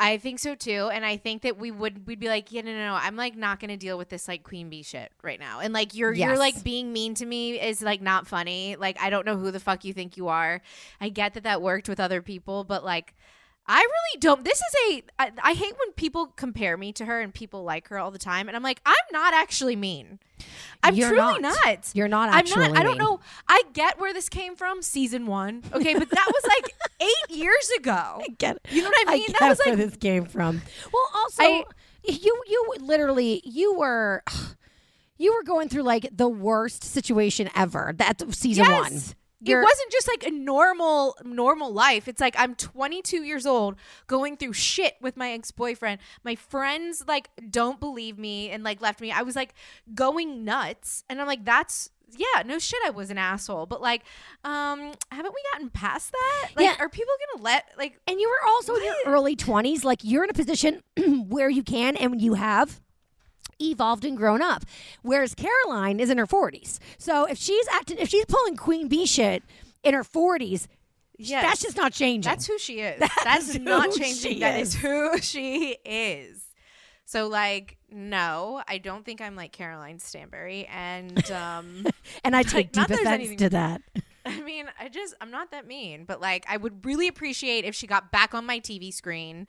[0.00, 2.72] I think so too, and I think that we would we'd be like, yeah, no,
[2.72, 5.58] no, no, I'm like not gonna deal with this like queen bee shit right now,
[5.58, 8.76] and like you're you're like being mean to me is like not funny.
[8.76, 10.62] Like I don't know who the fuck you think you are.
[11.00, 13.14] I get that that worked with other people, but like.
[13.68, 14.44] I really don't.
[14.44, 15.02] This is a.
[15.18, 18.18] I, I hate when people compare me to her and people like her all the
[18.18, 20.18] time, and I'm like, I'm not actually mean.
[20.82, 21.56] I'm You're truly not.
[21.64, 21.90] not.
[21.94, 22.64] You're not actually.
[22.66, 22.80] I'm not.
[22.80, 23.06] I don't mean.
[23.06, 23.20] know.
[23.46, 25.62] I get where this came from, season one.
[25.72, 28.20] Okay, but that was like eight years ago.
[28.22, 28.62] I get it.
[28.70, 29.26] You know what I mean?
[29.28, 31.64] I That was where like this came from well also I-
[32.04, 34.22] you you literally you were
[35.18, 38.98] you were going through like the worst situation ever that season one
[39.40, 39.48] Yes.
[39.48, 42.08] It You're- wasn't just like a normal normal life.
[42.08, 46.00] It's like I'm 22 years old going through shit with my ex-boyfriend.
[46.24, 49.12] My friends like don't believe me and like left me.
[49.12, 49.54] I was like
[49.94, 53.66] going nuts and I'm like that's yeah, no shit I was an asshole.
[53.66, 54.02] But like
[54.42, 56.48] um haven't we gotten past that?
[56.56, 56.74] Like Yeah.
[56.80, 59.84] are people going to let like And you were also in your early 20s.
[59.84, 60.82] Like you're in a position
[61.28, 62.80] where you can and you have
[63.60, 64.64] evolved and grown up.
[65.02, 66.78] Whereas Caroline is in her 40s.
[66.98, 69.42] So if she's acting, if she's pulling queen bee shit
[69.82, 70.66] in her 40s,
[71.20, 71.42] Yes.
[71.42, 72.30] that's just not changing.
[72.30, 73.00] That's who she is.
[73.24, 74.38] That's not changing.
[74.38, 74.68] That is.
[74.68, 76.44] is who she is.
[77.06, 80.66] So like, no, I don't think I'm like Caroline Stanbury.
[80.66, 81.86] And um
[82.24, 83.82] and I take deep offense anything- to that.
[84.28, 87.74] I mean, I just I'm not that mean, but like I would really appreciate if
[87.74, 89.46] she got back on my TV screen.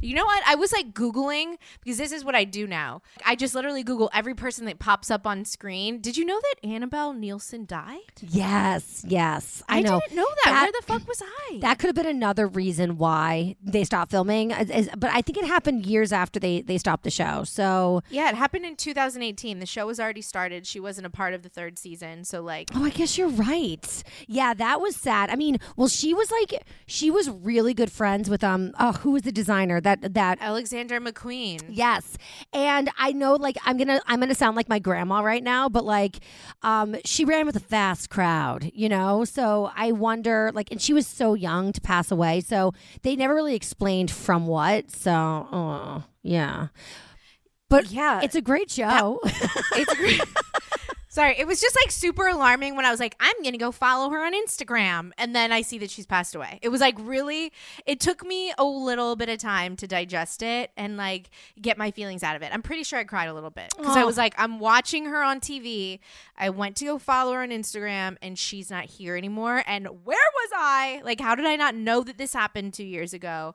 [0.00, 0.42] You know what?
[0.46, 3.02] I was like googling because this is what I do now.
[3.24, 6.00] I just literally Google every person that pops up on screen.
[6.00, 8.00] Did you know that Annabelle Neilson died?
[8.20, 9.62] Yes, yes.
[9.68, 10.00] I, know.
[10.00, 10.62] didn't know that.
[10.62, 11.58] Where the fuck was I?
[11.60, 15.86] That could have been another reason why they stopped filming, but I think it happened
[15.86, 17.44] years after they they stopped the show.
[17.44, 19.58] So, Yeah, it happened in 2018.
[19.58, 20.66] The show was already started.
[20.66, 22.24] She wasn't a part of the third season.
[22.24, 24.02] So, like, oh, I guess you're right.
[24.28, 25.30] Yeah, that was sad.
[25.30, 29.10] I mean, well, she was like, she was really good friends with um, oh, who
[29.12, 31.62] was the designer that that Alexander McQueen.
[31.68, 32.16] Yes.
[32.52, 35.68] And I know like I'm going to I'm to sound like my grandma right now,
[35.68, 36.20] but like
[36.62, 39.24] um she ran with a fast crowd, you know?
[39.24, 42.40] So I wonder like and she was so young to pass away.
[42.40, 44.90] So they never really explained from what.
[44.90, 46.68] So, oh, yeah.
[47.68, 48.20] But Yeah.
[48.22, 49.20] it's a great show.
[49.74, 50.20] It's great.
[51.12, 54.08] Sorry, it was just like super alarming when I was like, I'm gonna go follow
[54.08, 56.58] her on Instagram, and then I see that she's passed away.
[56.62, 57.52] It was like really,
[57.84, 61.28] it took me a little bit of time to digest it and like
[61.60, 62.48] get my feelings out of it.
[62.50, 65.22] I'm pretty sure I cried a little bit because I was like, I'm watching her
[65.22, 65.98] on TV.
[66.38, 69.62] I went to go follow her on Instagram, and she's not here anymore.
[69.66, 71.02] And where was I?
[71.04, 73.54] Like, how did I not know that this happened two years ago?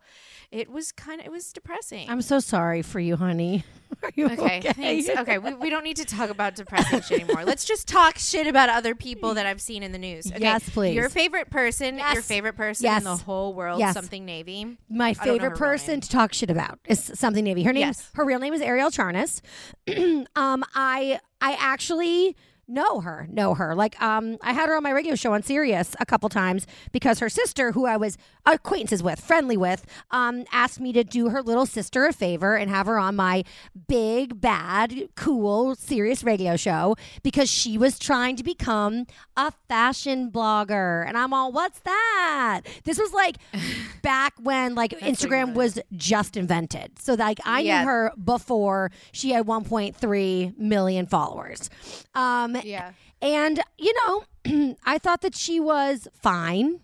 [0.52, 2.08] It was kind of, it was depressing.
[2.08, 3.64] I'm so sorry for you, honey.
[4.04, 5.10] Are you Okay, thanks.
[5.10, 7.44] Okay, we, we don't need to talk about depressing shit anymore.
[7.46, 10.28] Let's just talk shit about other people that I've seen in the news.
[10.28, 10.96] Okay, Yes, please.
[10.96, 13.00] Your favorite person, your favorite person Yes.
[13.00, 13.94] in the whole world, Yes.
[13.94, 14.78] something Navy.
[14.90, 17.64] My favorite person to talk shit about is something Navy.
[17.64, 18.10] Her name, Yes.
[18.16, 19.42] her real name is Arielle Charnas.
[20.36, 22.36] um, I I actually
[22.68, 23.76] know her, know her.
[23.76, 27.20] Like, um, I had her on my radio show on Sirius a couple times because
[27.20, 31.42] her sister, who I was acquaintances with, friendly with, um, asked me to do her
[31.42, 33.44] little sister a favor and have her on my
[33.88, 41.08] big, bad, cool, serious radio show because she was trying to become a fashion blogger.
[41.08, 42.62] And I'm all, what's that?
[42.84, 43.38] This was like
[44.02, 47.00] back when like Instagram was just invented.
[47.00, 51.70] So like I knew her before she had 1.3 million followers.
[52.14, 52.92] Um Yeah.
[53.22, 56.80] and you know, I thought that she was fine.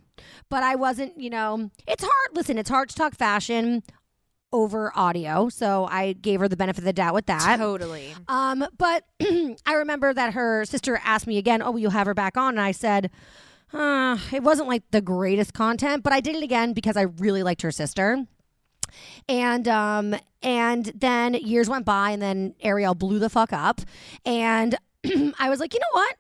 [0.49, 2.35] but I wasn't, you know, it's hard.
[2.35, 3.83] Listen, it's hard to talk fashion
[4.51, 5.49] over audio.
[5.49, 7.57] So I gave her the benefit of the doubt with that.
[7.57, 8.13] Totally.
[8.27, 9.03] Um, but
[9.65, 12.49] I remember that her sister asked me again, "Oh, will you have her back on?"
[12.53, 13.09] And I said,
[13.73, 17.41] uh, "It wasn't like the greatest content, but I did it again because I really
[17.41, 18.25] liked her sister."
[19.27, 23.81] And um, and then years went by, and then Arielle blew the fuck up,
[24.23, 24.75] and
[25.39, 26.15] I was like, you know what?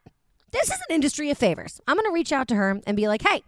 [0.51, 1.81] This is an industry of favors.
[1.87, 3.43] I'm gonna reach out to her and be like, hey.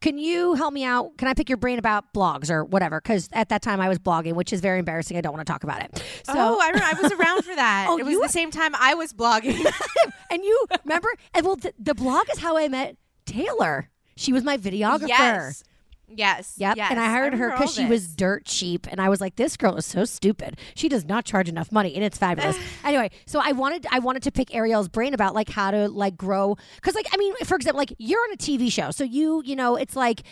[0.00, 1.18] Can you help me out?
[1.18, 3.02] Can I pick your brain about blogs or whatever?
[3.02, 5.18] Because at that time I was blogging, which is very embarrassing.
[5.18, 6.02] I don't want to talk about it.
[6.24, 7.84] So, oh, I, remember, I was around for that.
[7.90, 9.62] Oh, it was the were- same time I was blogging.
[10.30, 11.10] and you remember?
[11.34, 13.90] And well, the, the blog is how I met Taylor.
[14.16, 15.08] She was my videographer.
[15.08, 15.64] yes.
[16.14, 16.54] Yes.
[16.58, 16.76] Yep.
[16.76, 16.90] Yes.
[16.90, 18.86] And I hired her because she was dirt cheap.
[18.90, 20.58] And I was like, this girl is so stupid.
[20.74, 21.94] She does not charge enough money.
[21.94, 22.58] And it's fabulous.
[22.84, 26.16] anyway, so I wanted I wanted to pick Arielle's brain about like how to like
[26.16, 26.56] grow.
[26.82, 28.90] Cause like, I mean, for example, like you're on a TV show.
[28.90, 30.22] So you, you know, it's like,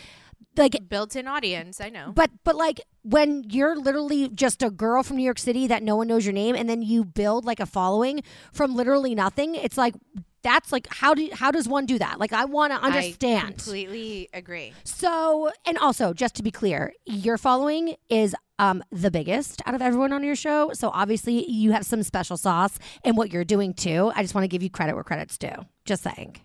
[0.57, 1.79] like built-in audience.
[1.79, 2.11] I know.
[2.13, 5.95] but but like when you're literally just a girl from New York City that no
[5.95, 9.77] one knows your name and then you build like a following from literally nothing, it's
[9.77, 9.95] like
[10.41, 12.19] that's like how do how does one do that?
[12.19, 13.39] Like I want to understand.
[13.39, 14.73] I completely agree.
[14.83, 19.81] So, and also, just to be clear, your following is um, the biggest out of
[19.81, 20.71] everyone on your show.
[20.73, 24.11] So, obviously, you have some special sauce in what you're doing too.
[24.15, 25.65] I just want to give you credit where credit's due.
[25.85, 26.37] Just saying.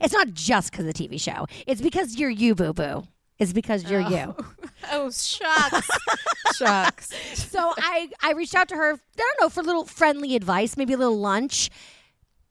[0.00, 3.04] It's not just because of the TV show, it's because you're you, boo boo.
[3.38, 4.36] It's because you're you.
[4.92, 5.88] Oh shucks,
[6.56, 7.10] shucks.
[7.34, 10.76] So, I, I reached out to her, I don't know, for a little friendly advice,
[10.76, 11.70] maybe a little lunch.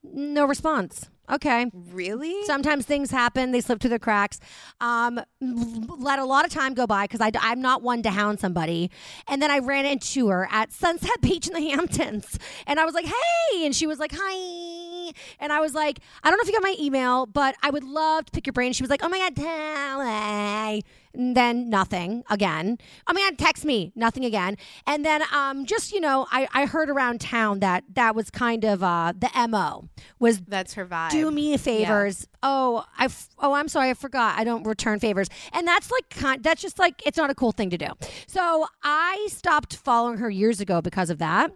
[0.04, 1.10] No response.
[1.32, 1.72] Okay.
[1.74, 2.44] Really?
[2.46, 4.40] Sometimes things happen; they slip through the cracks.
[4.82, 8.92] Um, let a lot of time go by because I'm not one to hound somebody.
[9.28, 12.38] And then I ran into her at Sunset Beach in the Hamptons,
[12.68, 16.30] and I was like, "Hey!" And she was like, "Hi!" And I was like, "I
[16.30, 18.74] don't know if you got my email, but I would love to pick your brain."
[18.74, 22.78] She was like, "Oh my god, tell me." And then nothing again.
[23.08, 24.58] My god, text me, nothing again.
[24.88, 28.64] And then um, just you know, I I heard around town that that was kind
[28.64, 31.12] of uh the mo was That's her vibe.
[31.12, 32.28] do me favors.
[32.44, 34.38] Oh, I f- oh, I'm sorry, I forgot.
[34.40, 36.44] I don't return favors, and that's like kind.
[36.44, 37.88] That's just like it's not a cool thing to do.
[38.28, 41.52] So I stopped following her years ago because of that,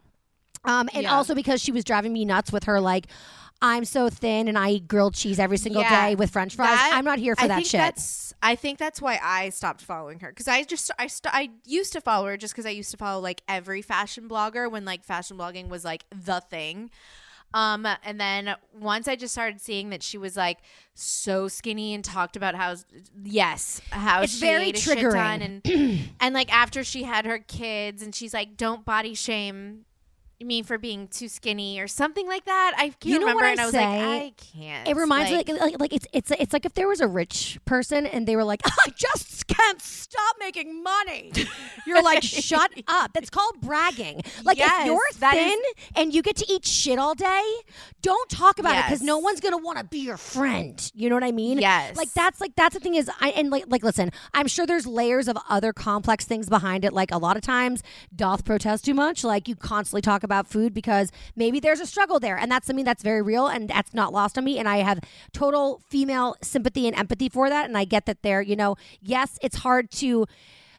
[0.64, 1.14] um, and Yeah.
[1.16, 3.08] also because she was driving me nuts with her like.
[3.62, 6.08] I'm so thin and I eat grilled cheese every single Yeah.
[6.10, 6.76] day with French fries.
[6.78, 7.80] That- I'm not here for I that think shit.
[7.80, 11.50] That's, I think that's why I stopped following her because I just I st- I
[11.66, 14.86] used to follow her just because I used to follow like every fashion blogger when
[14.86, 16.92] like fashion blogging was like the thing.
[17.54, 20.58] Um, and then once I just started seeing that she was like
[20.94, 22.76] so skinny and talked about how
[23.24, 25.62] yes how It's she very ate a shit ton triggering.
[25.66, 29.86] and and like after she had her kids and she's like don't body shame
[30.44, 32.74] me for being too skinny or something like that.
[32.78, 33.80] I can't You know remember what I and I was say?
[33.86, 34.88] like I can't.
[34.90, 37.58] It reminds me like, like like it's it's it's like if there was a rich
[37.66, 41.32] person and they were like, I just can't stop making money.
[41.88, 43.14] You're like, shut up.
[43.14, 44.22] That's called bragging.
[44.44, 45.60] Like if you're that is- thin
[45.96, 47.44] and you get to eat shit all day,
[48.02, 50.92] don't talk about it because no one's gonna want to be your friend.
[50.96, 51.60] You know what I mean?
[51.60, 51.96] Yes.
[51.96, 54.88] Like that's like that's the thing is I and like like listen, I'm sure there's
[54.88, 56.92] layers of other complex things behind it.
[56.94, 57.84] Like a lot of times,
[58.16, 59.24] doth protest too much.
[59.24, 62.84] Like you constantly talk about food because maybe there's a struggle there, and that's something
[62.84, 64.60] that's very real and that's not lost on me.
[64.60, 65.00] And I have
[65.32, 67.66] total female sympathy and empathy for that.
[67.66, 70.26] And I get that there, you know, yes, it's hard to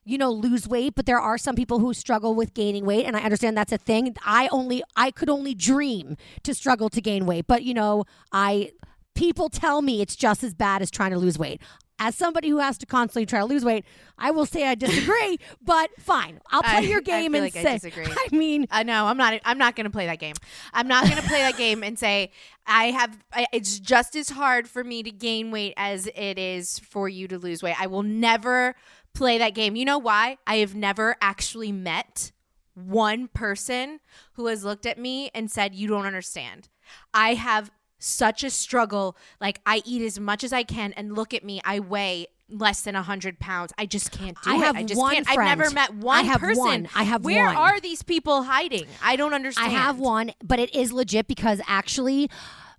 [0.09, 3.07] you know lose weight but there are some people who struggle with gaining weight.
[3.07, 4.15] And i understand that's a thing.
[4.25, 7.47] I only i could only dream to struggle to gain weight.
[7.47, 8.71] But you know i
[9.15, 11.61] people tell me it's just as bad as trying to lose weight
[11.99, 13.85] as somebody who has to constantly try to lose weight
[14.19, 17.57] i will say i disagree but fine i'll play I- your I game and like
[17.57, 18.07] I say disagree.
[18.07, 19.41] i mean uh, I know I'm not.
[19.45, 20.35] I'm not going to play that game.
[20.75, 22.31] I'm not going to play that game and say
[22.67, 23.17] I have.
[23.33, 27.27] I, it's just as hard for me to gain weight as it is for you
[27.29, 27.81] to lose weight.
[27.81, 28.75] I will never
[29.15, 29.77] play that game.
[29.77, 30.37] You know why?
[30.47, 32.33] I have never actually met
[32.75, 34.01] one person
[34.35, 36.69] who has looked at me and said, "You don't understand."
[37.15, 39.17] I have such a struggle.
[39.41, 41.61] Like I eat as much as I can, and look at me.
[41.65, 45.01] I weigh less than 100 pounds i just can't do I it have i just
[45.01, 46.29] one can't i've never met one person.
[46.29, 46.89] I have person one.
[46.95, 47.57] I have where one.
[47.57, 49.67] are these people hiding i don't understand.
[49.67, 52.31] I have one, but it is legit because actually,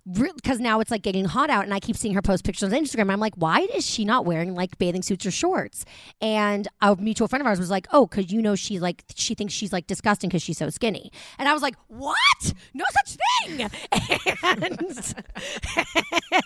[0.06, 2.78] because now it's like getting hot out, and I keep seeing her post pictures on
[2.78, 3.10] Instagram.
[3.10, 5.84] I'm like, why is she not wearing like bathing suits or shorts?
[6.20, 9.34] And a mutual friend of ours was like, oh, because you know she like she
[9.34, 11.12] thinks she's like disgusting because she's so skinny.
[11.38, 12.54] And I was like, what?
[12.74, 13.16] No such
[13.46, 13.70] thing.
[14.60, 15.14] And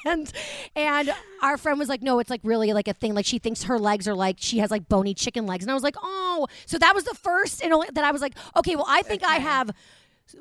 [0.06, 0.32] and
[0.74, 1.10] and
[1.42, 3.14] our friend was like, no, it's like really like a thing.
[3.14, 5.74] Like she thinks her legs are like she has like bony chicken legs, and I
[5.74, 8.76] was like, oh, so that was the first and only that I was like, okay,
[8.76, 9.70] well, I think I have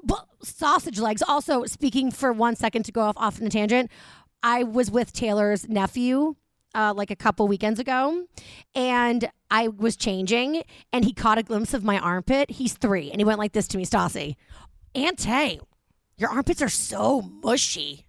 [0.03, 1.21] well, sausage legs.
[1.27, 3.91] Also, speaking for one second to go off off on a tangent,
[4.43, 6.35] I was with Taylor's nephew
[6.73, 8.25] uh, like a couple weekends ago,
[8.75, 10.63] and I was changing,
[10.93, 12.51] and he caught a glimpse of my armpit.
[12.51, 14.35] He's three, and he went like this to me, Stassi.
[14.95, 15.59] Ante,
[16.17, 18.05] your armpits are so mushy.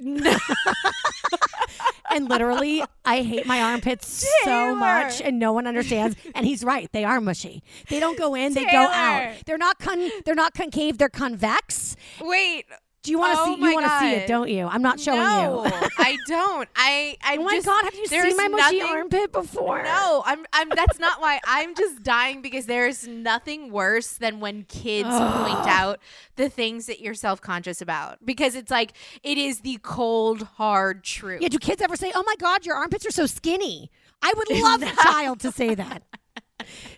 [2.10, 6.16] and literally, I hate my armpits so much, and no one understands.
[6.34, 7.62] And he's right; they are mushy.
[7.88, 9.34] They don't go in; they go out.
[9.46, 10.10] They're not con.
[10.24, 10.96] They're not concave.
[10.98, 11.96] They're convex.
[12.20, 12.64] Wait.
[13.02, 13.62] Do you want to Oh see?
[13.62, 14.66] You want to see it, don't you?
[14.66, 15.72] I'm not showing no, you.
[15.98, 16.68] I don't.
[16.76, 17.16] I.
[17.22, 19.82] I Oh my just, god, have you seen my mushy armpit before?
[19.82, 20.44] No, I'm.
[20.52, 20.68] I'm.
[20.68, 21.40] That's not why.
[21.46, 25.98] I'm just dying because there's nothing worse than when kids point out
[26.36, 28.92] the things that you're self conscious about because it's like
[29.22, 31.40] it is the cold hard truth.
[31.40, 33.90] Yeah, do kids ever say, "Oh my god, your armpits are so skinny"?
[34.22, 36.02] I would love a child to say that.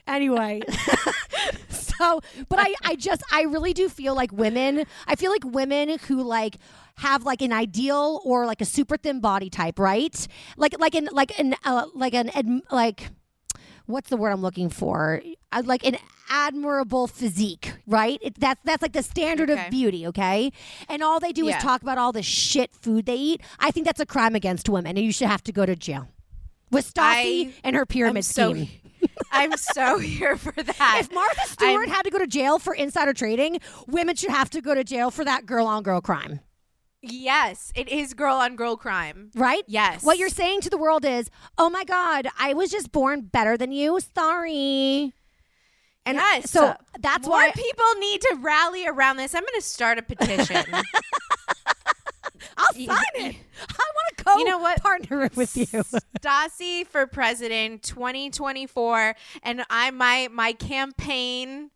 [0.08, 0.60] Anyway,
[2.02, 4.84] so but I I just I really do feel like women.
[5.06, 6.56] I feel like women who like
[6.96, 10.16] have like an ideal or like a super thin body type, right?
[10.56, 13.10] Like like an like an uh, like an ad, like
[13.86, 15.22] what's the word I'm looking for?
[15.50, 15.96] Uh, like an
[16.30, 18.18] admirable physique, right?
[18.22, 19.64] It, that's that's like the standard Okay.
[19.66, 20.52] of beauty, okay?
[20.88, 21.56] And all they do Yeah.
[21.56, 23.40] is talk about all the shit food they eat.
[23.58, 26.08] I think that's a crime against women, and you should have to go to jail.
[26.70, 28.54] With Stassi and her pyramid so.
[28.54, 28.68] scheme.
[29.30, 30.96] I'm so here for that.
[31.00, 34.50] If Martha Stewart I'm- had to go to jail for insider trading, women should have
[34.50, 36.40] to go to jail for that girl on girl crime,
[37.00, 39.30] yes, it is girl on girl crime.
[39.34, 39.62] right?
[39.66, 40.02] Yes.
[40.04, 43.56] What you're saying to the world is, "Oh my God, I was just born better
[43.56, 43.98] than you.
[44.14, 45.12] Sorry."
[46.04, 46.50] And yes.
[46.50, 49.34] so that's More why people need to rally around this.
[49.36, 50.64] I'm going to start a petition.
[52.62, 53.36] I'll sign it.
[53.68, 54.80] I want to co You know what?
[54.82, 55.66] partner with you.
[55.66, 61.70] Stassi for president 2024 and I my my campaign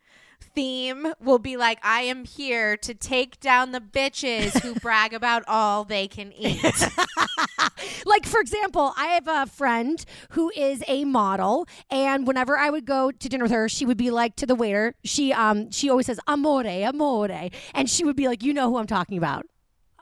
[0.54, 5.44] theme will be like I am here to take down the bitches who brag about
[5.46, 6.64] all they can eat.
[8.06, 12.86] like for example, I have a friend who is a model, and whenever I would
[12.86, 15.90] go to dinner with her, she would be like to the waiter, she um she
[15.90, 19.46] always says amore, amore, and she would be like, you know who I'm talking about,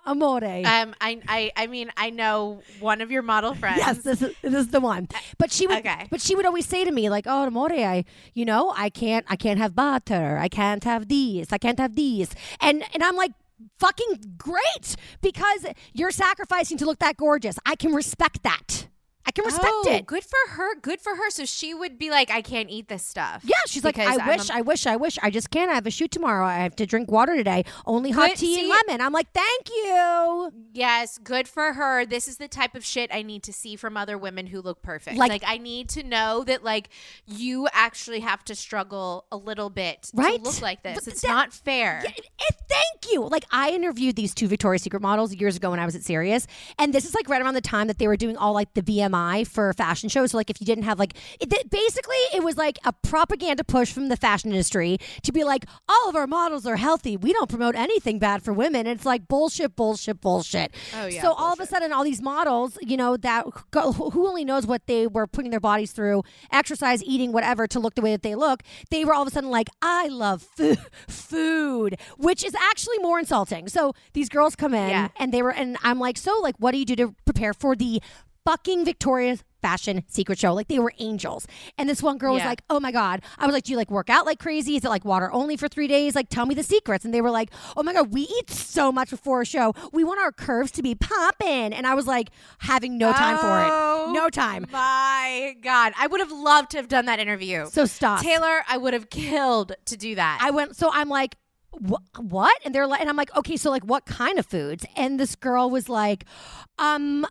[0.06, 0.44] amore.
[0.44, 3.78] Um I I I mean I know one of your model friends.
[3.78, 5.08] Yes, this is this is the one.
[5.38, 6.06] But she would Okay.
[6.10, 9.24] but she would always say to me like, "Oh, amore, I you know, I can't
[9.28, 10.38] I can't have butter.
[10.38, 11.52] I can't have these.
[11.52, 12.30] I can't have these."
[12.60, 13.32] And and I'm like
[13.78, 17.56] fucking great because you're sacrificing to look that gorgeous.
[17.64, 18.88] I can respect that.
[19.26, 20.06] I can respect oh, it.
[20.06, 20.74] Good for her.
[20.80, 21.30] Good for her.
[21.30, 23.42] So she would be like, I can't eat this stuff.
[23.44, 25.18] Yeah, she's like, I I'm wish, a- I wish, I wish.
[25.22, 25.70] I just can't.
[25.70, 26.44] I have a shoot tomorrow.
[26.44, 27.64] I have to drink water today.
[27.86, 29.00] Only hot Good- tea and lemon.
[29.00, 30.52] I'm like, thank you.
[30.72, 32.04] Yes, good for her.
[32.04, 34.82] This is the type of shit I need to see from other women who look
[34.82, 35.16] perfect.
[35.16, 36.90] Like- Like, I need to know that like
[37.26, 40.38] you actually have to struggle a little bit Right?
[40.38, 40.96] to look like this.
[40.96, 42.02] But it's that- not fair.
[42.04, 43.22] Yeah, eh, thank you.
[43.22, 46.46] Like I interviewed these two Victoria's Secret models years ago when I was at Sirius,
[46.78, 48.82] and this is like right around the time that they were doing all like the
[49.14, 50.32] BMI for fashion shows.
[50.32, 53.92] So like if you didn't have like, it, basically it was like a propaganda push
[53.92, 57.16] from the fashion industry to be like, all of our models are healthy.
[57.16, 58.86] We don't promote anything bad for women.
[58.86, 60.74] And it's like bullshit, bullshit, bullshit.
[60.94, 64.26] Oh, yeah, So all of a sudden, all these models, you know, that go, who
[64.28, 68.02] only knows what they were putting their bodies through, exercise, eating, whatever, to look the
[68.02, 68.62] way that they look.
[68.90, 73.18] They were all of a sudden like, I love food, food, which is actually more
[73.18, 73.68] insulting.
[73.68, 75.08] So these girls come in Yeah.
[75.16, 77.74] and they were, and I'm like, so like, what do you do to prepare for
[77.76, 78.00] the
[78.44, 80.52] fucking Victoria's fashion secret show?
[80.52, 81.46] Like they were angels.
[81.78, 83.22] And this one girl was like, oh my God.
[83.38, 84.76] I was like, do you like work out like crazy?
[84.76, 86.14] Is it like water only for three days?
[86.14, 87.04] Like, tell me the secrets.
[87.04, 89.72] And they were like, oh my God, we eat so much before a show.
[89.92, 91.72] We want our curves to be popping.
[91.72, 92.28] And I was like,
[92.58, 94.12] having no time for Oh, it.
[94.12, 94.66] No time.
[94.70, 97.66] My God, I would have loved to have done that interview.
[97.70, 98.20] So stop.
[98.20, 100.40] Taylor, I would have killed to do that.
[100.42, 101.36] I went, so I'm like,
[102.18, 102.56] what?
[102.64, 104.84] And they're like, and I'm like, okay, so like, what kind of foods?
[104.94, 106.24] And this girl was like,
[106.78, 107.26] um,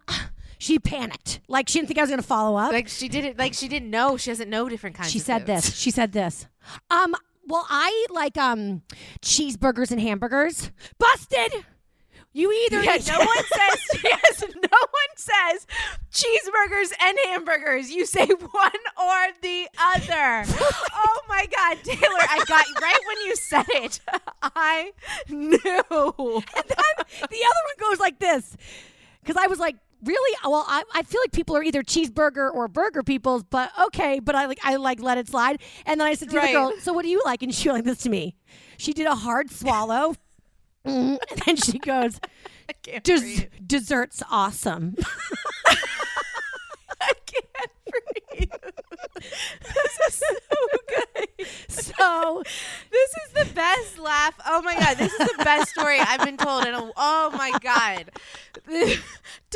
[0.64, 1.42] she panicked.
[1.48, 2.72] Like, she didn't think I was going to follow up.
[2.72, 4.16] like she didn't like she didn't know.
[4.18, 5.66] She doesn't know different kinds she said foods.
[5.66, 5.76] this.
[5.76, 6.48] She said this.
[6.90, 8.82] Um, well, I eat like um
[9.22, 10.72] cheeseburgers and hamburgers.
[10.98, 11.66] Busted.
[12.36, 13.28] You either Yeah, no one
[13.60, 14.42] says yes.
[14.42, 15.68] No one says
[16.12, 17.92] cheeseburgers and hamburgers.
[17.92, 20.44] You say one or the other.
[20.94, 22.26] oh my God, Taylor!
[22.30, 24.00] I got right when you said it.
[24.42, 24.94] I
[25.30, 25.60] knew.
[26.56, 28.56] And then the other one goes like this.
[29.22, 30.38] Because I was like, really?
[30.44, 34.20] Well, I, I feel like people are either cheeseburger or burger people, but okay.
[34.20, 35.62] But I like I like let it slide.
[35.86, 36.48] And then I said to Right.
[36.48, 37.42] the girl, so what do you like?
[37.44, 38.36] And she like this to me.
[38.78, 40.16] She did a hard swallow.
[40.86, 42.20] And then she goes,
[43.04, 44.96] Des- dessert's awesome.
[47.00, 48.50] I can't breathe.
[49.62, 50.36] this is so
[50.90, 51.48] good.
[51.70, 52.44] so so
[52.92, 54.34] This is the best laugh.
[54.46, 57.52] Oh my god, this is the best story I've been told in a Oh my
[57.62, 58.12] god.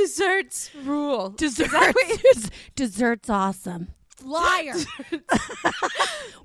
[0.08, 1.30] Desserts rule.
[1.32, 3.90] desserts, desserts awesome.
[4.24, 4.74] Liar.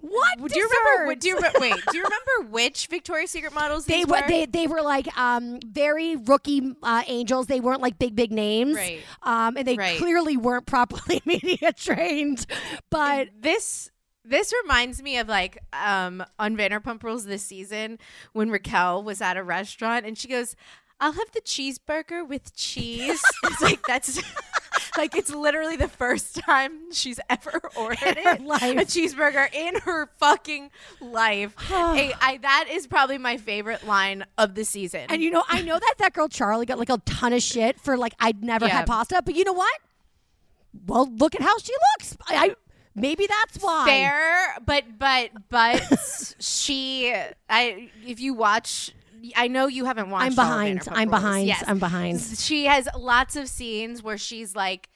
[0.01, 0.39] what?
[0.53, 1.15] Do you remember?
[1.15, 1.59] Do you remember?
[1.61, 1.75] Wait.
[1.91, 6.17] Do you remember which Victoria's Secret models They were they they were like um very
[6.17, 7.47] rookie uh, angels.
[7.47, 9.01] They weren't like big big names, Right.
[9.23, 9.99] Um, and they Right.
[9.99, 12.47] clearly weren't properly media trained.
[12.91, 13.91] But this
[14.25, 17.99] this reminds me of like um on Vanderpump Rules this season
[18.33, 20.55] when Raquel was at a restaurant and she goes,
[21.03, 24.23] "I'll have the cheeseburger with cheese." it's like that's
[24.97, 28.63] like it's literally the first time she's ever ordered her it, life.
[28.63, 31.55] a cheeseburger in her fucking life.
[31.69, 35.07] Hey, I, that is probably my favorite line of the season.
[35.11, 37.79] and you know I know that that girl Charli got like a ton of shit
[37.81, 38.79] for like I'd never Yeah.
[38.79, 39.21] had pasta.
[39.25, 39.79] But you know what?
[40.87, 42.17] Well, look at how she looks.
[42.29, 42.55] I, I
[42.95, 43.85] maybe that's why.
[43.87, 47.13] fair but but but she
[47.49, 48.93] i if you watch
[49.37, 50.89] i know you haven't watched I'm behind.
[50.91, 51.47] I'm behind.
[51.47, 51.65] Yes.
[51.67, 52.21] I'm behind.
[52.21, 54.89] she has lots of scenes where she's like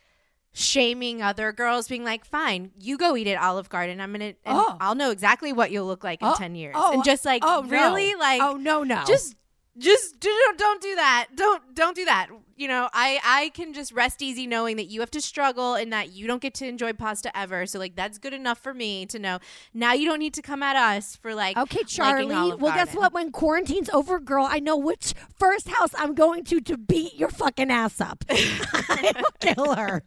[0.52, 4.36] shaming other girls being like fine you go eat at olive garden i'm gonna and
[4.46, 4.76] Oh.
[4.80, 7.42] i'll know exactly what you'll look like in Oh, 10 years oh, and just like
[7.44, 7.68] oh, no.
[7.70, 9.36] really like oh no no just
[9.78, 13.92] just don't don't do that don't don't do that you know i i can just
[13.92, 16.92] rest easy knowing that you have to struggle and that you don't get to enjoy
[16.92, 19.38] pasta ever so like that's good enough for me to know
[19.74, 22.58] now you don't need to come at us for like Okay, Charli.
[22.58, 23.12] Well, guess what?
[23.12, 27.28] When quarantine's over, girl, I know which first house I'm going to to beat your
[27.28, 28.24] fucking ass up.
[28.30, 30.02] I'll kill her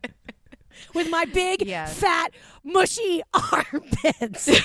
[0.94, 1.94] with my big, Yes.
[2.00, 2.32] fat,
[2.64, 4.50] mushy armpits.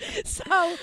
[0.24, 0.76] so,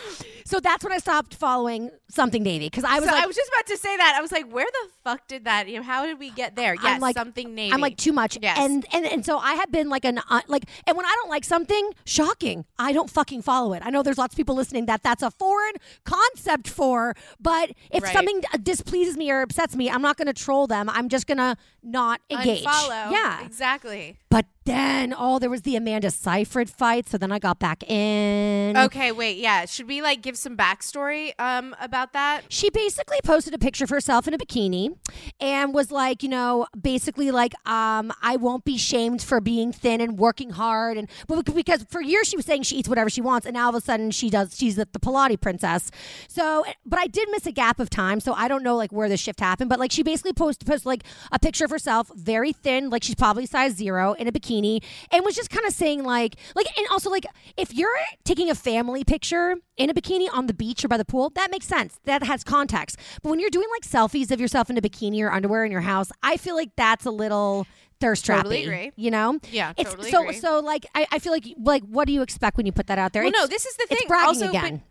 [0.45, 3.36] so that's when I stopped following Something Navy because I was so like, I was
[3.36, 4.15] just about to say that.
[4.18, 5.68] I was like, where the fuck did that?
[5.68, 6.74] You know, how did we get there?
[6.76, 7.74] Yes, I'm like Something Navy.
[7.74, 8.38] I'm like too much.
[8.41, 8.57] Yes.
[8.59, 11.30] And and and so I had been like an uh, like and when I don't
[11.30, 12.65] like something, shocking.
[12.80, 13.82] I don't fucking follow it.
[13.86, 15.74] I know there's lots of people listening that that's a foreign
[16.05, 18.13] concept for, but if Right.
[18.13, 20.89] something uh, displeases me or upsets me, I'm not going to troll them.
[20.89, 22.63] I'm just going to not engage.
[22.63, 23.11] Unfollow.
[23.11, 23.43] Yeah.
[23.45, 24.18] exactly.
[24.30, 28.78] But then oh, there was the Amanda Seyfried fight, so then I got back in.
[28.78, 29.65] Okay, wait, yeah.
[29.65, 32.43] Should we like give some backstory um about that?
[32.49, 34.95] she basically posted a picture of herself in a bikini
[35.39, 40.01] and was like, you know, basically like, um, I won't be shamed for being thin
[40.01, 40.97] and working hard.
[40.97, 43.65] And but because for years she was saying she eats whatever she wants, and now
[43.65, 45.91] all of a sudden she does, she's the, the Pilates princess.
[46.28, 49.09] So, but I did miss a gap of time, so I don't know like where
[49.09, 49.70] the shift happened.
[49.70, 53.15] But like she basically posted, posted like a picture of herself, very thin, like she's
[53.15, 54.32] probably size zero in a
[54.62, 57.89] bikini, and was just kind of saying like, like, and also like, if you're
[58.24, 61.51] taking a family picture in a bikini on the beach or by the pool, that
[61.51, 61.99] makes sense.
[62.05, 62.97] That has context.
[63.22, 65.82] But when you're doing like selfies of yourself in a bikini or underwear in your
[65.82, 67.66] house, I feel like that's a little
[67.99, 68.91] thirst Totally agree.
[68.95, 69.39] You know?
[69.51, 70.36] Yeah, It's totally so agree.
[70.36, 72.99] so like I, I feel like like what do you expect when you put that
[72.99, 73.24] out there?
[73.24, 74.08] Well, no, this is the it's thing.
[74.08, 74.84] bragging Also, but- again.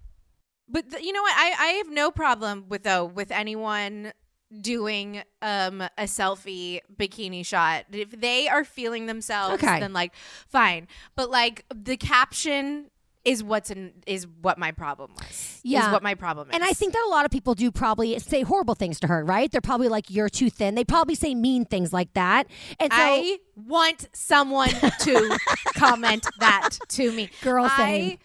[0.69, 1.33] But th- you know what?
[1.37, 4.12] I, I have no problem with though with anyone
[4.61, 7.84] doing um a selfie bikini shot.
[7.92, 9.80] If they are feeling themselves, Okay.
[9.80, 10.12] then like
[10.49, 10.88] fine.
[11.14, 12.90] But like the caption
[13.24, 15.61] is what's in is what my problem was.
[15.64, 15.86] Yeah.
[15.86, 16.55] is what my problem is.
[16.55, 19.24] And I think that a lot of people do probably say horrible things to her,
[19.24, 19.51] right?
[19.51, 22.47] They're probably like, "You're too thin." They probably say mean things like that.
[22.78, 24.68] And so, I want someone
[25.01, 25.38] to
[25.74, 27.30] comment that to me.
[27.42, 28.18] Girl, I.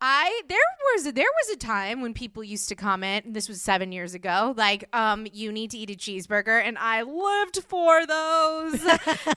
[0.00, 0.58] I there
[0.94, 3.34] was there was a time when people used to comment.
[3.34, 4.54] This was seven years ago.
[4.56, 8.80] Like, um, you need to eat a cheeseburger, and I lived for those.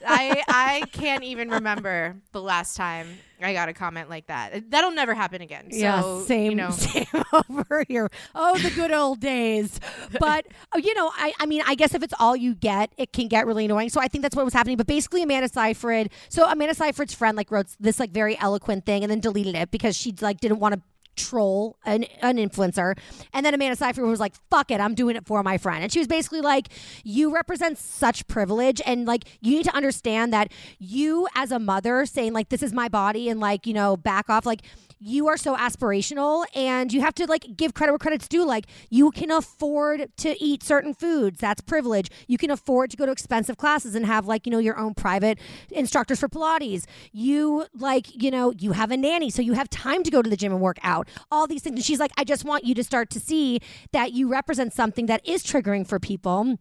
[0.06, 4.70] I I can't even remember the last time I got a comment like that.
[4.70, 5.70] That'll never happen again.
[5.70, 8.08] So, yeah, same, You know, same over here.
[8.34, 9.78] Oh, the good old days.
[10.20, 13.12] But uh, you know, I, I mean, I guess if it's all you get, it
[13.12, 13.88] can get really annoying.
[13.88, 14.76] So I think that's what was happening.
[14.76, 16.10] But basically, Amanda Seyfried.
[16.28, 19.70] So Amanda Seyfried's friend like wrote this like very eloquent thing and then deleted it
[19.70, 20.80] because she like didn't want to
[21.16, 22.96] troll an, an influencer.
[23.32, 25.82] And then amanda seyfried was like fuck it i'm doing it for my friend.
[25.82, 26.68] And she was basically like
[27.04, 32.06] you represent such privilege and like you need to understand that you as a mother
[32.06, 34.62] saying like this is my body and like you know back off like
[35.02, 38.44] you are so aspirational and you have to like give credit where credit's due.
[38.44, 41.40] Like you can afford to eat certain foods.
[41.40, 42.08] That's privilege.
[42.28, 44.94] You can afford to go to expensive classes and have like you know your own
[44.94, 45.38] private
[45.70, 46.84] instructors for pilates.
[47.12, 50.30] You like you know you have a nanny so you have time to go to
[50.30, 51.08] the gym and work out.
[51.30, 51.76] All these things.
[51.76, 53.60] And she's like i just want you to start to see
[53.92, 56.58] that you represent something that is triggering for people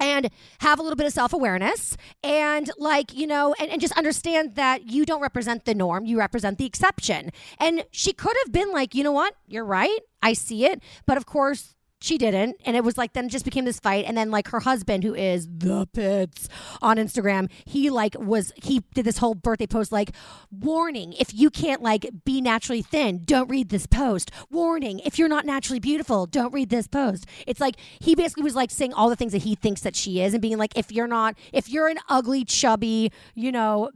[0.00, 4.54] and have a little bit of self-awareness and like you know and, and just understand
[4.56, 7.30] that you don't represent the norm you represent the exception.
[7.58, 9.34] And she could have been like you know what?
[9.46, 10.00] You're right.
[10.22, 10.82] I see it.
[11.06, 11.74] But of course
[12.04, 12.56] she didn't.
[12.66, 14.04] And it was like then it just became this fight.
[14.06, 16.50] And then like her husband, who is the pits
[16.82, 20.10] on Instagram, he like was he did this whole birthday post like,
[20.50, 24.30] warning, if you can't like be naturally thin, don't read this post.
[24.50, 27.26] Warning, if you're not naturally beautiful, don't read this post.
[27.46, 30.20] It's like he basically was like saying all the things that he thinks that she
[30.20, 33.90] is and being like, if you're not, if you're an ugly, chubby, you know,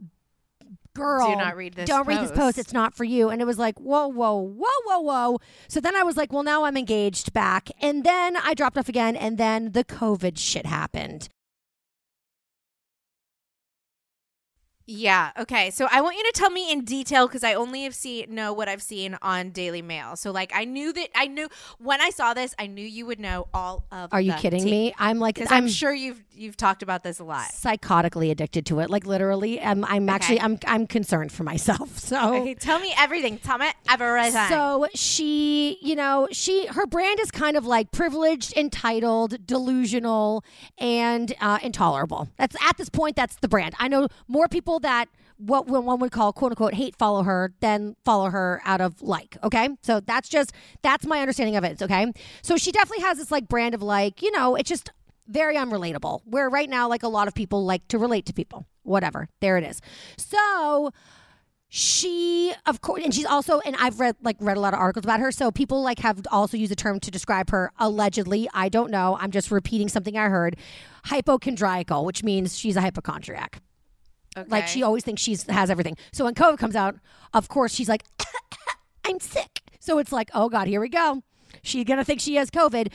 [0.93, 2.39] girl, Do not read this Don't read this post.
[2.39, 2.57] post.
[2.57, 3.29] It's not for you.
[3.29, 5.39] And it was like, whoa, whoa, whoa, whoa, whoa.
[5.67, 7.69] So then I was like, well, now I'm engaged back.
[7.81, 9.15] And then I dropped off again.
[9.15, 11.29] And then the COVID shit happened.
[14.89, 15.31] Yeah.
[15.37, 15.69] Okay.
[15.69, 18.53] So I want you to tell me in detail because I only have seen know
[18.53, 20.15] what I've seen on Daily Mail.
[20.15, 23.19] So like I knew that I knew when I saw this, I knew you would
[23.19, 24.11] know all of.
[24.11, 24.95] Are you kidding me?
[24.97, 27.51] I'm like, I'm, I'm, sure you've you've talked about this a lot.
[27.51, 28.89] psychotically addicted to it.
[28.89, 31.99] Like literally, I'm, I'm actually, I'm, I'm concerned for myself.
[32.09, 32.37] So.
[32.37, 33.37] Okay, tell me everything.
[33.37, 34.31] Tell me everything.
[34.49, 40.43] So she, you know, she her brand is kind of like privileged, entitled, delusional,
[40.79, 42.29] and uh, intolerable.
[42.37, 43.15] That's at this point.
[43.15, 43.75] That's the brand.
[43.77, 47.95] I know more people that what one would call quote unquote hate follow her then
[48.03, 49.37] follow her out of like.
[49.43, 50.51] Okay, so that's just
[50.81, 51.81] that's my understanding of it.
[51.81, 52.11] Okay,
[52.41, 54.91] so she definitely has this like brand of like you know it's just
[55.27, 56.21] very unrelatable.
[56.25, 58.65] Where right now like a lot of people like to relate to people.
[58.83, 59.81] Whatever, there it is.
[60.17, 60.91] So
[61.71, 65.05] she of course and she's also and i've read like read a lot of articles
[65.05, 68.67] about her so people like have also used the term to describe her allegedly i
[68.67, 70.55] don't know i'm just repeating something i heard
[71.05, 73.61] hypochondriacal which means she's a hypochondriac
[74.37, 74.49] okay.
[74.49, 75.97] like she always thinks she's has everything.
[76.11, 76.95] So when covid comes out
[77.33, 78.03] of course she's like
[79.05, 79.61] i'm sick.
[79.79, 81.23] So it's like oh god here we go.
[81.61, 82.91] She's gonna think she has covid.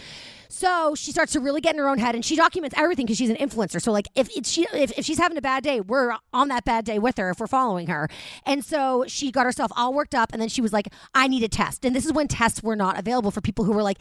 [0.48, 3.18] So she starts to really get in her own head and she documents everything because
[3.18, 3.82] she's an influencer.
[3.82, 6.64] So like if it's she if, if she's having a bad day we're on that
[6.64, 8.08] bad day with her if we're following her.
[8.46, 11.42] And so she got herself all worked up and then she was like i need
[11.42, 11.84] a test.
[11.84, 13.98] And this is when tests were not available for people who were like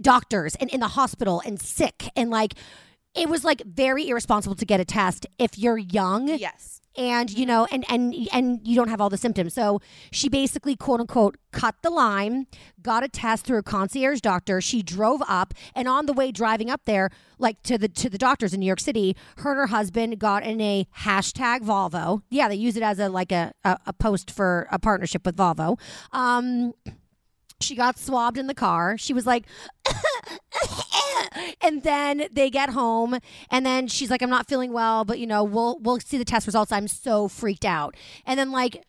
[0.00, 2.54] doctors and in the hospital and sick and like
[3.14, 6.80] it was like very irresponsible to get a test if you're young yes.
[6.96, 9.54] and you know and and and you don't have all the symptoms.
[9.54, 12.46] So she basically quote unquote cut the line
[12.82, 14.60] got a test through a concierge doctor.
[14.60, 18.18] She drove up and on the way driving up there like to the to the
[18.18, 22.22] doctors in new york city her and her husband got in a hashtag volvo.
[22.30, 25.36] Yeah they use it as a like a, a, a post for a partnership with
[25.36, 25.78] volvo.
[26.12, 26.74] Um
[27.64, 28.96] she got swabbed in the car.
[28.98, 29.44] She was like,
[31.62, 33.18] and then they get home,
[33.50, 36.24] and then she's like, "I'm not feeling well, but you know, we'll we'll see the
[36.24, 37.96] test results." I'm so freaked out,
[38.26, 38.84] and then like.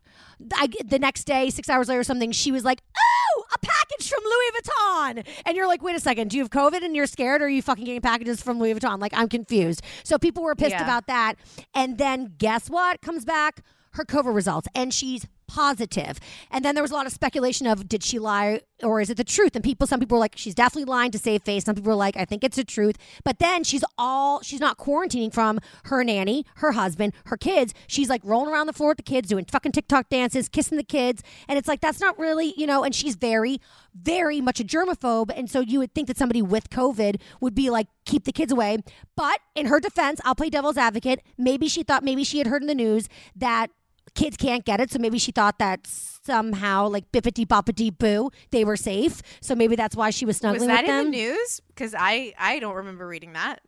[0.54, 4.10] I, the next day, six hours later, or something, she was like, "Oh, a package
[4.10, 7.06] from Louis Vuitton," and you're like, "Wait a second, do you have COVID and you're
[7.06, 9.82] scared, or are you fucking getting packages from Louis Vuitton?" Like, I'm confused.
[10.04, 10.84] So people were pissed Yeah.
[10.84, 11.36] about that,
[11.74, 13.00] and then guess what?
[13.02, 13.62] Comes back
[13.94, 16.20] her COVID results, and she's positive.
[16.52, 19.18] And then there was a lot of speculation of did she lie or is it
[19.18, 19.56] the truth?
[19.56, 21.64] And people, some people were like, she's definitely lying to save face.
[21.64, 22.98] Some people were like, I think it's the truth.
[23.24, 27.74] But then she's all, she's not quarantining from her nanny, her husband, her kids.
[27.88, 30.84] She's like rolling around the floor with the kids, doing fucking TikTok dances, kissing the
[30.84, 31.24] kids.
[31.48, 33.62] And it's like, that's not really, you know, and she's very,
[33.94, 35.32] very much a germaphobe.
[35.36, 38.52] And so you would think that somebody with COVID would be like, keep the kids
[38.52, 38.80] away.
[39.16, 41.22] But in her defense, I'll play devil's advocate.
[41.38, 43.72] Maybe she thought, maybe she had heard in the news that
[44.16, 44.92] kids can't get it.
[44.92, 49.22] So maybe she thought that somehow, like bippity boppity boo, they were safe.
[49.42, 51.06] So maybe that's why she was snuggling Was that with in them.
[51.06, 51.62] the news?
[51.68, 53.60] Because I I don't remember reading that.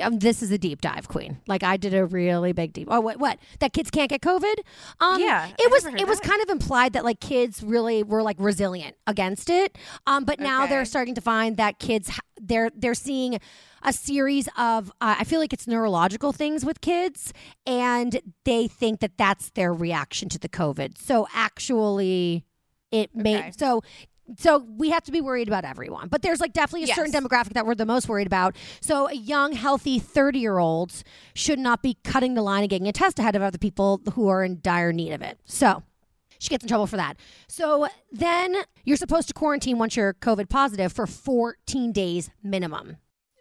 [0.00, 1.40] Um, this is a deep dive, Queen.
[1.46, 2.88] Like I did a really big deep.
[2.90, 3.18] Oh, what?
[3.18, 3.38] What?
[3.58, 4.54] That kids can't get COVID?
[5.00, 5.84] Um, Yeah, it I was.
[5.86, 9.76] It was kind of implied that like kids really were like resilient against it.
[10.06, 12.10] Um, but now they're starting to find that kids
[12.40, 13.38] they're they're seeing
[13.82, 17.32] a series of uh, I feel like it's neurological things with kids,
[17.66, 20.96] and they think that that's their reaction to the COVID.
[20.96, 22.44] So actually,
[22.92, 23.52] it may Okay.
[23.56, 23.82] so.
[24.38, 27.52] So we have to be worried about everyone, but there's like definitely a certain demographic
[27.54, 28.56] that we're the most worried about.
[28.80, 31.04] So a young, healthy 30 year olds
[31.34, 34.28] should not be cutting the line and getting a test ahead of other people who
[34.28, 35.38] are in dire need of it.
[35.44, 35.82] So
[36.38, 37.16] she gets in trouble for that.
[37.48, 42.96] So then you're supposed to quarantine once you're COVID positive for 14 days minimum.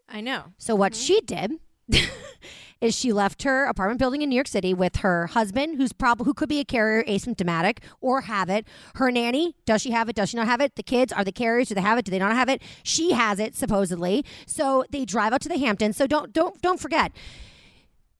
[0.08, 0.54] I know.
[0.58, 1.02] So what mm-hmm.
[1.02, 1.52] she did
[2.82, 6.26] is she left her apartment building in New York City with her husband, who's probably
[6.26, 8.68] who could be a carrier, asymptomatic, or have it.
[8.96, 10.16] Her nanny, does she have it?
[10.16, 10.76] Does she not have it?
[10.76, 11.68] The kids are the carriers.
[11.70, 12.06] Do they have it?
[12.06, 12.62] Do they not have it?
[12.84, 14.26] She has it supposedly.
[14.48, 15.96] So they drive out to the Hamptons.
[15.96, 17.12] So don't don't don't forget.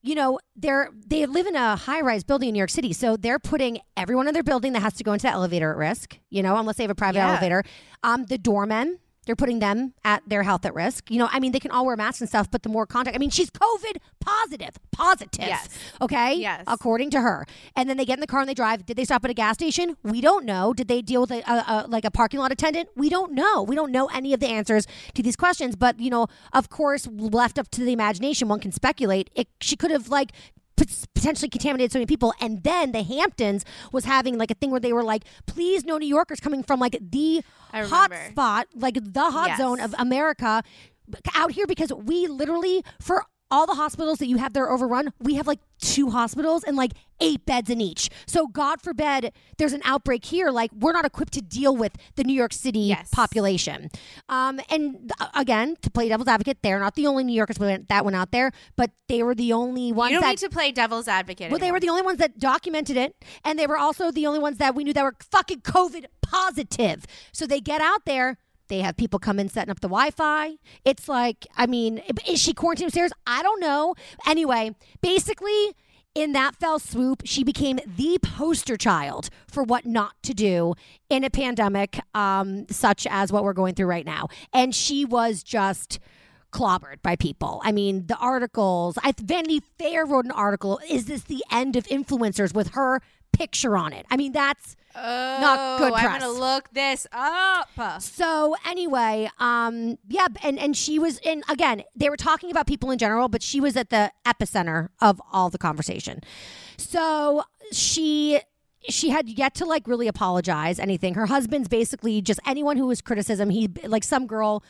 [0.04, 3.16] You know, they're they live in a high rise building in New York City, so
[3.18, 6.18] they're putting everyone in their building that has to go into the elevator at risk.
[6.32, 7.30] You know, unless they have a private Yeah.
[7.32, 7.64] elevator.
[8.04, 11.12] Um, the doormen, they're putting them at their health at risk.
[11.12, 13.16] You know, I mean, they can all wear masks and stuff, but the more contact,
[13.16, 15.48] I mean, she's COVID positive, positive.
[15.48, 15.70] Yes.
[16.02, 16.36] Okay.
[16.36, 16.64] Yes.
[16.68, 17.46] According to her.
[17.76, 18.86] And then they get in the car and they drive.
[18.86, 19.96] Did they stop at a gas station?
[20.04, 20.74] We don't know.
[20.74, 22.90] Did they deal with a, a, a like a parking lot attendant?
[22.96, 23.62] We don't know.
[23.62, 25.76] We don't know any of the answers to these questions.
[25.76, 29.30] But you know, of course, left up to the imagination, one can speculate.
[29.36, 30.32] It, she could have like
[30.76, 32.34] potentially contaminated so many people.
[32.42, 35.98] And then the Hamptons was having like a thing where they were like, please, no
[35.98, 37.44] New Yorkers coming from like the
[37.90, 39.58] hot spot, like the hot Yes.
[39.60, 40.64] zone of America
[41.36, 45.36] out here because we literally, for all the hospitals that you have there overrun, we
[45.36, 48.10] have like two hospitals and like eight beds in each.
[48.26, 50.50] So God forbid there's an outbreak here.
[50.52, 53.10] Like we're not equipped to deal with the New York City Yes.
[53.12, 53.90] population.
[54.30, 58.06] Um, and uh, again, to play devil's advocate, they're not the only New Yorkers that
[58.06, 60.72] went- out there, but they were the only ones You don't that need to play
[60.72, 61.50] devil's advocate.
[61.52, 64.40] well, they were the only ones that documented it, and they were also the only
[64.40, 67.06] ones that we knew that were fucking COVID positive.
[67.32, 68.38] So they get out there.
[68.72, 70.54] They have people come in setting up the Wi-Fi.
[70.86, 73.12] It's like, I mean, is she quarantined upstairs?
[73.28, 73.96] I don't know.
[74.26, 75.76] Anyway, basically,
[76.16, 80.74] in that fell swoop, she became the poster child for what not to do
[81.10, 84.30] in a pandemic, um, such as what we're going through right now.
[84.54, 86.00] And she was just
[86.54, 87.60] clobbered by people.
[87.66, 88.98] I mean, the articles.
[89.04, 90.80] I Vanity Fair wrote an article.
[90.90, 93.02] Is this the end of influencers with her
[93.32, 94.06] picture on it?
[94.10, 98.02] I mean, that's not good Oh, I'm gonna look this up.
[98.02, 101.84] so anyway, um, yeah, and and she was in again.
[101.96, 105.50] They were talking about people in general, but she was at the epicenter of all
[105.50, 106.22] the conversation.
[106.78, 108.42] So she
[108.90, 111.14] she had yet to like really apologize anything.
[111.14, 113.50] Her husband's basically just anyone who was criticism.
[113.50, 114.64] He like some girl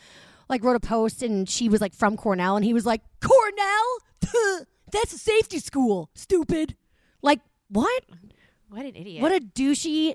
[0.48, 4.66] like wrote a post and she was like from Cornell and he was like Cornell,
[4.92, 6.76] that's a safety school, stupid.
[7.22, 8.04] Like what?
[8.72, 9.20] What an idiot.
[9.20, 10.14] What a douchey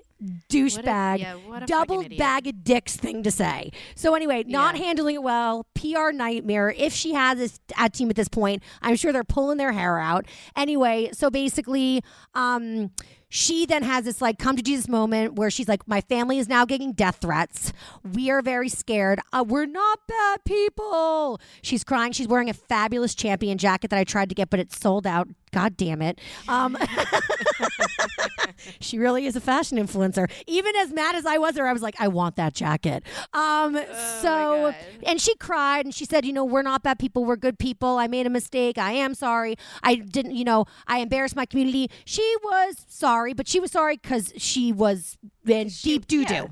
[0.50, 3.72] douchebag, yeah, double bag of dicks thing to say.
[3.94, 4.86] So anyway, not Yeah.
[4.86, 6.74] handling it well, PR nightmare.
[6.76, 10.00] If she has this ad team at this point, I'm sure they're pulling their hair
[10.00, 10.26] out.
[10.56, 12.02] Anyway, so basically,
[12.34, 12.90] um,
[13.30, 16.48] she then has this like come to Jesus moment where she's like, My family is
[16.48, 17.74] now getting death threats.
[18.04, 19.20] We are very scared.
[19.32, 21.40] Uh, we're not bad people.
[21.62, 22.12] She's crying.
[22.12, 25.28] She's wearing a fabulous champion jacket that I tried to get, but it's sold out.
[25.52, 26.20] God damn it.
[26.48, 26.78] Um,
[28.80, 30.30] she really is a fashion influencer.
[30.46, 33.04] Even as mad as I was there, I was like, I want that jacket.
[33.34, 33.80] Um,
[34.22, 34.74] so,
[35.04, 37.26] and she cried and she said, you know, we're not bad people.
[37.26, 37.98] We're good people.
[37.98, 38.78] I made a mistake.
[38.78, 39.56] I am sorry.
[39.84, 41.90] I didn't, you know, I embarrassed my community.
[42.06, 45.18] She was sorry, but she was sorry because she was
[45.48, 46.34] in deep doo doo.
[46.34, 46.48] yeah.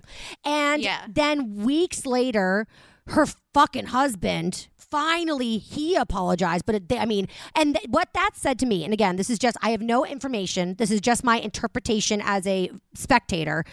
[0.46, 1.06] And Yeah.
[1.10, 2.68] then weeks later,
[3.08, 8.58] her fucking husband finally he apologized but it, i mean and th- what that said
[8.58, 10.76] to me and again this is just i have no information.
[10.78, 13.64] This is just my interpretation as a spectator.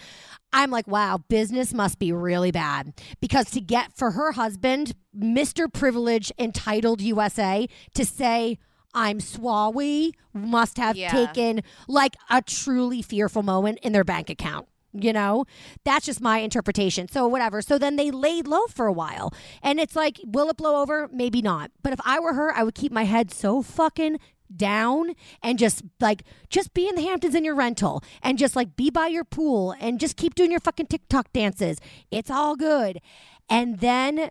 [0.52, 2.92] I'm like wow business must be really bad.
[3.20, 8.58] Because to get for her husband mr privilege entitled usa to say
[8.94, 11.10] i'm swawi must have Yeah.
[11.10, 15.44] taken like a truly fearful moment in their bank account you know?
[15.84, 17.08] That's just my interpretation.
[17.08, 17.62] So whatever.
[17.62, 19.32] So then they laid low for a while.
[19.62, 21.08] And it's like will it blow over?
[21.12, 21.70] Maybe not.
[21.82, 24.18] But if i were her i would keep my head so fucking
[24.54, 28.76] down and just like just be in the hamptons in your rental and just like
[28.76, 31.78] be by your pool and just keep doing your fucking tiktok dances.
[32.10, 33.00] It's all good.
[33.48, 34.30] And then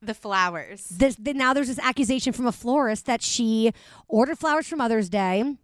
[0.00, 0.86] the flowers.
[0.86, 3.72] this then now there's this accusation from a florist that she
[4.08, 5.56] ordered flowers for Mother's Day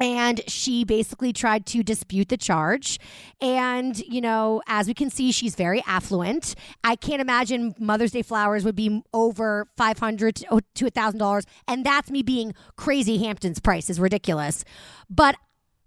[0.00, 2.98] and she basically tried to dispute the charge
[3.40, 8.22] and you know as we can see she's very affluent i can't imagine mother's day
[8.22, 10.44] flowers would be over 500 to
[10.74, 14.64] $1000 and that's me being crazy hampton's price is ridiculous
[15.08, 15.36] but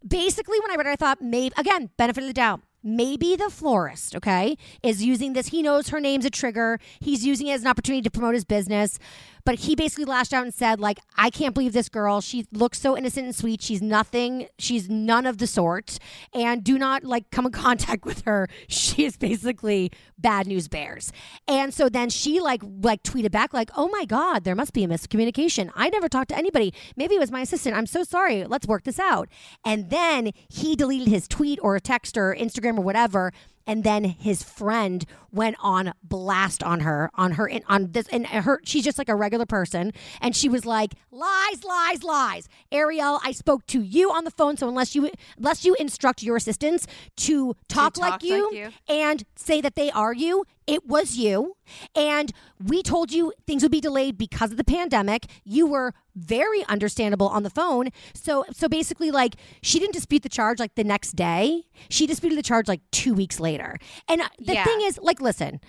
[0.07, 2.61] basically when I read it, I thought maybe again, benefit of the doubt.
[2.81, 5.47] Maybe the florist, okay, is using this.
[5.47, 6.79] He knows her name's a trigger.
[7.01, 8.97] He's using it as an opportunity to promote his business.
[9.45, 12.21] But he basically lashed out and said, like, I can't believe this girl.
[12.21, 13.61] She looks so innocent and sweet.
[13.61, 14.47] She's nothing.
[14.57, 15.97] She's none of the sort.
[16.33, 18.47] And do not like come in contact with her.
[18.67, 21.11] She is basically bad news bears.
[21.47, 24.83] And so then she like like tweeted back like, "Oh my god, there must be
[24.83, 25.71] a miscommunication.
[25.75, 26.73] I never talked to anybody.
[26.95, 27.75] Maybe it was my assistant.
[27.75, 28.45] I'm so sorry.
[28.45, 29.29] Let's work this out."
[29.65, 33.31] And then he deleted his tweet or a text or Instagram or whatever.
[33.69, 38.59] And then his friend went on blast on her, on her, on this, and her.
[38.65, 43.31] She's just like a regular person, and she was like, "Lies, lies, lies." Arielle, I
[43.31, 47.55] spoke to you on the phone, so unless you, unless you instruct your assistants to
[47.67, 48.69] talk, like, talk you, like you.
[48.87, 51.55] and say that they are you, it was you.
[51.95, 52.31] And
[52.63, 55.25] we told you things would be delayed because of the pandemic.
[55.43, 57.89] You were very understandable on the phone.
[58.13, 61.63] So so basically like she didn't dispute the charge like the next day.
[61.89, 63.77] She disputed the charge like 2 weeks later.
[64.07, 64.63] And the Yeah.
[64.65, 65.59] thing is like listen,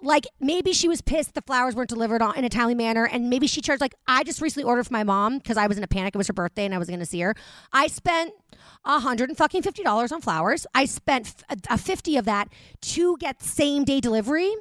[0.00, 3.28] like maybe she was pissed the flowers weren't delivered on, in a timely manner and
[3.28, 5.82] maybe she charged like i just recently ordered for my mom because i was in
[5.82, 7.34] a panic it was her birthday and i was going to see her
[7.72, 8.32] i spent
[8.84, 12.48] a hundred and fucking fifty dollars on flowers i spent f- a 50 of that
[12.80, 14.54] to get same day delivery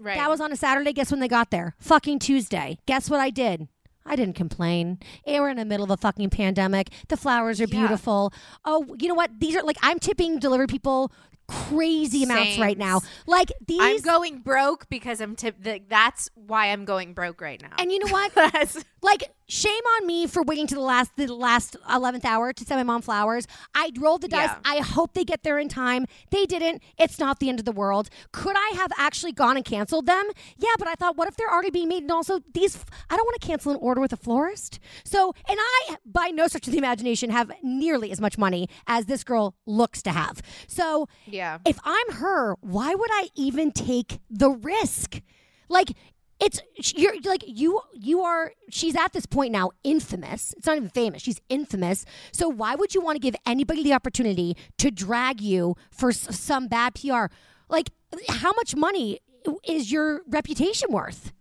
[0.00, 0.16] Right.
[0.16, 3.30] that was on a saturday guess when they got there fucking tuesday guess what i
[3.30, 3.68] did
[4.10, 5.00] I didn't complain.
[5.26, 6.88] Eh, We're in the middle of a fucking pandemic.
[7.08, 7.80] The flowers are Yeah.
[7.80, 8.32] beautiful.
[8.64, 9.38] Oh, you know what?
[9.38, 11.12] These are like I'm tipping delivery people
[11.48, 13.00] crazy amounts right now.
[13.26, 15.56] Like these I'm going broke because I'm tip.
[15.62, 17.74] The, that's why I'm going broke right now.
[17.78, 18.32] And you know what?
[19.00, 22.80] Like shame on me for waiting to the last the last 11th hour to send
[22.80, 23.46] my mom flowers.
[23.72, 24.50] I rolled the dice.
[24.50, 24.58] Yeah.
[24.64, 26.06] I hope they get there in time.
[26.30, 26.82] They didn't.
[26.98, 28.10] It's not the end of the world.
[28.32, 30.24] Could I have actually gone and canceled them?
[30.56, 32.76] Yeah, but I thought what if they're already being made and also these
[33.08, 34.80] I don't want to cancel an order with a florist.
[35.04, 39.06] So, and I by no stretch of the imagination have nearly as much money as
[39.06, 40.42] this girl looks to have.
[40.66, 41.37] So, yeah.
[41.66, 45.20] If I'm her, why would I even take the risk?
[45.68, 45.92] Like
[46.40, 46.60] it's
[46.96, 50.54] you're like you you are she's at this point now infamous.
[50.56, 51.20] It's not even famous.
[51.22, 52.04] She's infamous.
[52.32, 56.28] So why would you want to give anybody the opportunity to drag you for s-
[56.38, 57.26] some bad PR?
[57.68, 57.90] Like
[58.28, 59.18] how much money
[59.66, 61.32] is your reputation worth?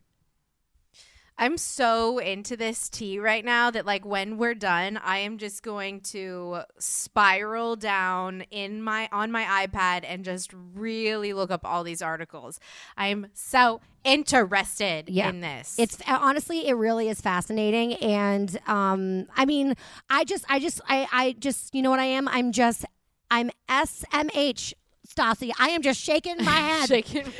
[1.39, 5.61] I'm so into this tea right now that like when we're done, I am just
[5.61, 11.83] going to spiral down in my on my iPad and just really look up all
[11.83, 12.59] these articles.
[12.97, 15.29] I am so interested Yeah.
[15.29, 15.75] in this.
[15.77, 19.75] It's honestly, it really is fascinating, and um, I mean,
[20.09, 22.27] I just, I just, I, I just, you know what I am?
[22.29, 22.83] I'm just,
[23.29, 24.73] I'm SMH,
[25.07, 25.51] Stassi.
[25.59, 26.87] I am just shaking my head.
[26.87, 27.25] shaking.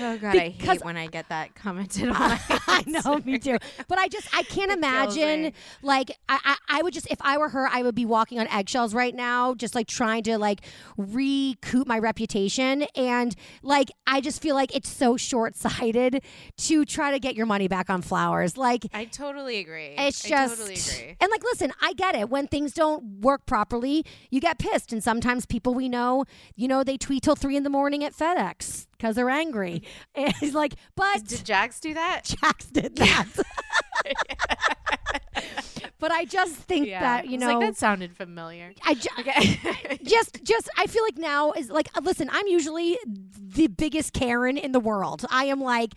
[0.00, 2.14] oh god, I hate when I get that commented on.
[2.66, 3.58] I know, me too.
[3.88, 5.52] But I just, I can't imagine.
[5.82, 8.48] Like, I, I, I would just, if I were her, I would be walking on
[8.48, 10.60] eggshells right now, just like trying to like
[10.96, 12.84] recoup my reputation.
[12.96, 16.22] And like, I just feel like it's so short sighted
[16.58, 18.56] to try to get your money back on flowers.
[18.56, 19.94] Like, I totally agree.
[19.96, 21.16] It's I just totally agree.
[21.20, 22.28] and like listen, I get it.
[22.28, 26.24] When things don't work properly, you get pissed, and sometimes people we know,
[26.56, 29.82] you know, they tweet till three in the morning at FedEx because they're angry.
[30.14, 32.22] And he's like, but Did Jax do that?
[32.40, 33.26] Jax did that.
[35.98, 38.72] but I just think that you know, like that sounded familiar.
[38.84, 39.98] I ju- Okay.
[40.04, 44.56] just just I feel like now is like uh, listen, I'm usually the biggest Karen
[44.56, 45.24] in the world.
[45.30, 45.94] I am like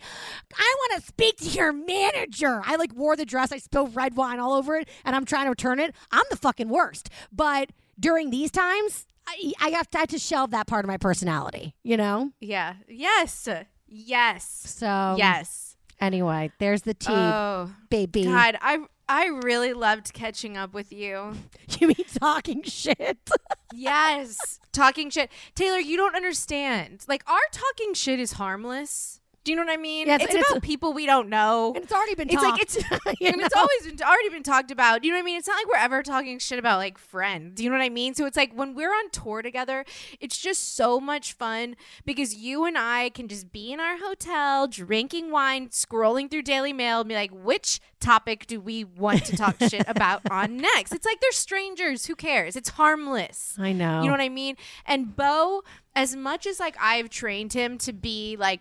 [0.56, 2.62] I want to speak to your manager.
[2.64, 5.44] I like wore the dress, I spilled red wine all over it and I'm trying
[5.44, 5.94] to return it.
[6.10, 7.10] I'm the fucking worst.
[7.32, 7.70] But
[8.00, 10.96] during these times, I, I have to, I have to shelve that part of my
[10.96, 12.30] personality, you know?
[12.40, 12.74] yeah.
[12.88, 13.48] Yes.
[13.86, 14.44] Yes.
[14.66, 15.76] So yes.
[16.00, 18.24] Anyway, there's the tea, Oh baby.
[18.24, 21.34] God, I I really loved catching up with you.
[21.80, 23.18] You mean talking shit?
[23.74, 25.30] Yes, talking shit.
[25.54, 27.04] Taylor, you don't understand.
[27.06, 29.17] Like our talking shit is harmless.
[29.48, 30.08] Do you know what I mean?
[30.08, 31.72] Yes, it's about it's- people we don't know.
[31.74, 32.52] and it's already been It's talked.
[32.52, 32.76] like it's
[33.18, 35.04] you and it's always been already been talked about.
[35.04, 35.38] You know what I mean?
[35.38, 37.54] It's not like we're ever talking shit about like friends.
[37.54, 38.12] Do you know what I mean?
[38.12, 39.86] So it's like when we're on tour together,
[40.20, 44.66] it's just so much fun because you and I can just be in our hotel,
[44.68, 49.34] drinking wine, scrolling through Daily Mail, and be like, which topic do we want to
[49.38, 50.92] talk shit about on next?
[50.92, 52.04] It's like they're strangers.
[52.04, 52.54] Who cares?
[52.54, 53.56] It's harmless.
[53.58, 54.00] I know.
[54.02, 54.56] You know what I mean?
[54.84, 55.62] And Beau,
[55.96, 58.60] as much as like I've trained him to be like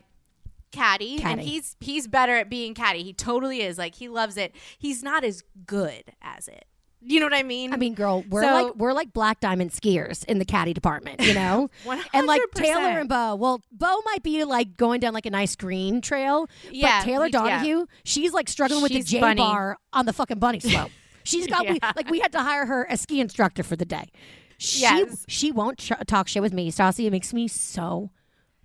[0.71, 3.03] catty, and he's he's better at being catty.
[3.03, 3.77] He totally is.
[3.77, 4.53] Like he loves it.
[4.77, 6.65] He's not as good as it.
[6.99, 7.73] You know what I mean?
[7.73, 11.21] I mean, girl, we're So- like we're like black diamond skiers in the caddy department,
[11.21, 11.69] you know.
[12.13, 15.55] and like Taylor and Beau, well, Beau might be like going down like a nice
[15.55, 17.39] green trail, Yeah, but Taylor he- yeah.
[17.39, 19.37] Donahue, she's like struggling with the J bunny.
[19.39, 20.89] bar on the fucking bunny slope.
[21.23, 24.05] She's got we, like we had to hire her a ski instructor for the day.
[24.57, 25.25] She Yes.
[25.27, 27.05] she won't ch- talk shit with me, Stassi.
[27.05, 28.11] It makes me so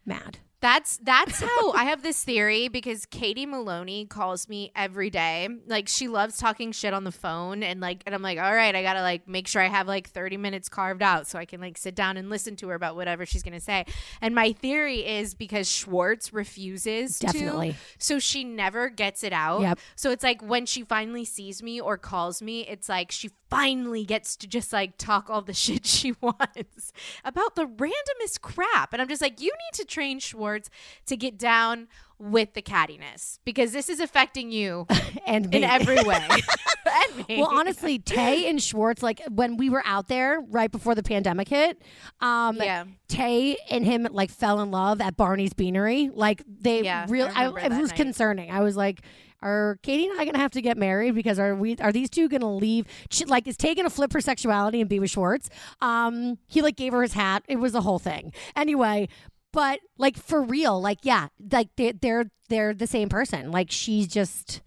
[0.06, 0.38] mad.
[0.62, 5.48] That's that's how I have this theory because Katie Maloney calls me every day.
[5.66, 8.74] Like she loves talking shit on the phone and like and I'm like, all right,
[8.74, 11.60] I gotta like make sure I have like 30 minutes carved out so I can
[11.60, 13.84] like sit down and listen to her about whatever she's gonna say.
[14.20, 17.72] And my theory is because Schwartz refuses Definitely.
[17.72, 19.62] to, so she never gets it out.
[19.62, 19.78] Yep.
[19.96, 24.04] So it's like when she finally sees me or calls me, it's like she finally
[24.04, 26.92] gets to just like talk all the shit she wants
[27.24, 28.92] about the randomest crap.
[28.92, 30.70] And I'm just like, you need to train Schwartz
[31.06, 31.88] to get down
[32.18, 34.86] with the cattiness because this is affecting you
[35.26, 35.58] And me.
[35.58, 36.24] in every way.
[36.86, 37.38] and me.
[37.38, 41.48] Well, honestly, Tay and Schwartz, like when we were out there right before the pandemic
[41.48, 41.82] hit,
[42.20, 42.84] um, Yeah.
[43.08, 46.10] Tay and him like fell in love at Barney's Beanery.
[46.14, 47.96] Like they Yeah, real, I remember it was night.
[47.96, 48.50] concerning.
[48.50, 49.02] I was like,
[49.42, 52.28] are Katie and I gonna have to get married because are we are these two
[52.28, 52.86] gonna leave?
[53.10, 55.48] She, like, is Tay gonna flip her sexuality and be with Schwartz?
[55.80, 57.44] Um, he like gave her his hat.
[57.48, 58.32] It was a whole thing.
[58.56, 59.08] Anyway.
[59.52, 63.50] but like for real, like yeah, like they're they're they're the same person.
[63.50, 64.62] Like she's just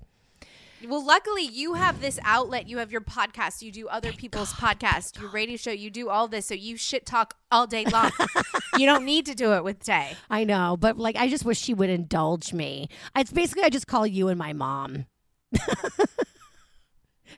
[0.88, 2.68] Well, luckily you have this outlet.
[2.68, 3.62] You have your podcast.
[3.62, 5.72] You do other people's podcasts, your radio show.
[5.72, 8.12] You do all this, so you shit talk all day long.
[8.78, 10.16] you don't need to do it with Tay.
[10.30, 12.90] I know, but like I just wish she would indulge me.
[13.16, 15.06] It's basically I just call you and my mom.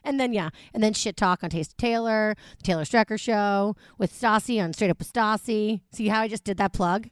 [0.04, 3.76] and then yeah, and then shit talk on Taste of Taylor, the Taylor Strecker show
[3.96, 5.80] with Stassi on Straight Up with Stassi.
[5.92, 7.08] See how I just did that plug?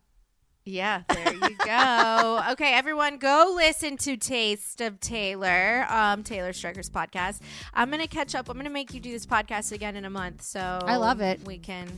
[0.68, 2.42] Yeah, there you go.
[2.50, 7.40] okay, everyone, go listen to Taste of Taylor, um, Taylor Strecker's podcast.
[7.72, 8.50] I'm gonna catch up.
[8.50, 11.40] I'm gonna make you do this podcast again in a month, so I love it.
[11.46, 11.88] We can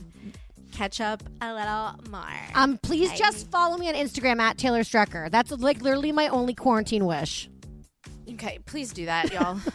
[0.71, 2.29] catch up a little more.
[2.53, 5.31] Um, please I- just follow me on Instagram at Taylor Strecker.
[5.31, 7.49] That's like literally my only quarantine wish.
[8.31, 9.59] okay, please do that, y'all.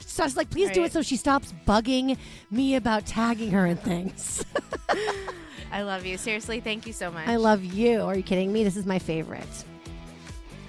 [0.00, 2.16] So I was like, please do it so she stops bugging
[2.50, 4.42] me about tagging her and things.
[5.72, 6.16] I love you.
[6.16, 7.28] Seriously, thank you so much.
[7.28, 8.02] I love you.
[8.02, 8.64] Are you kidding me?
[8.64, 9.46] This is my favorite.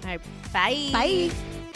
[0.03, 0.21] All right,
[0.53, 0.89] bye.
[0.91, 1.66] Bye.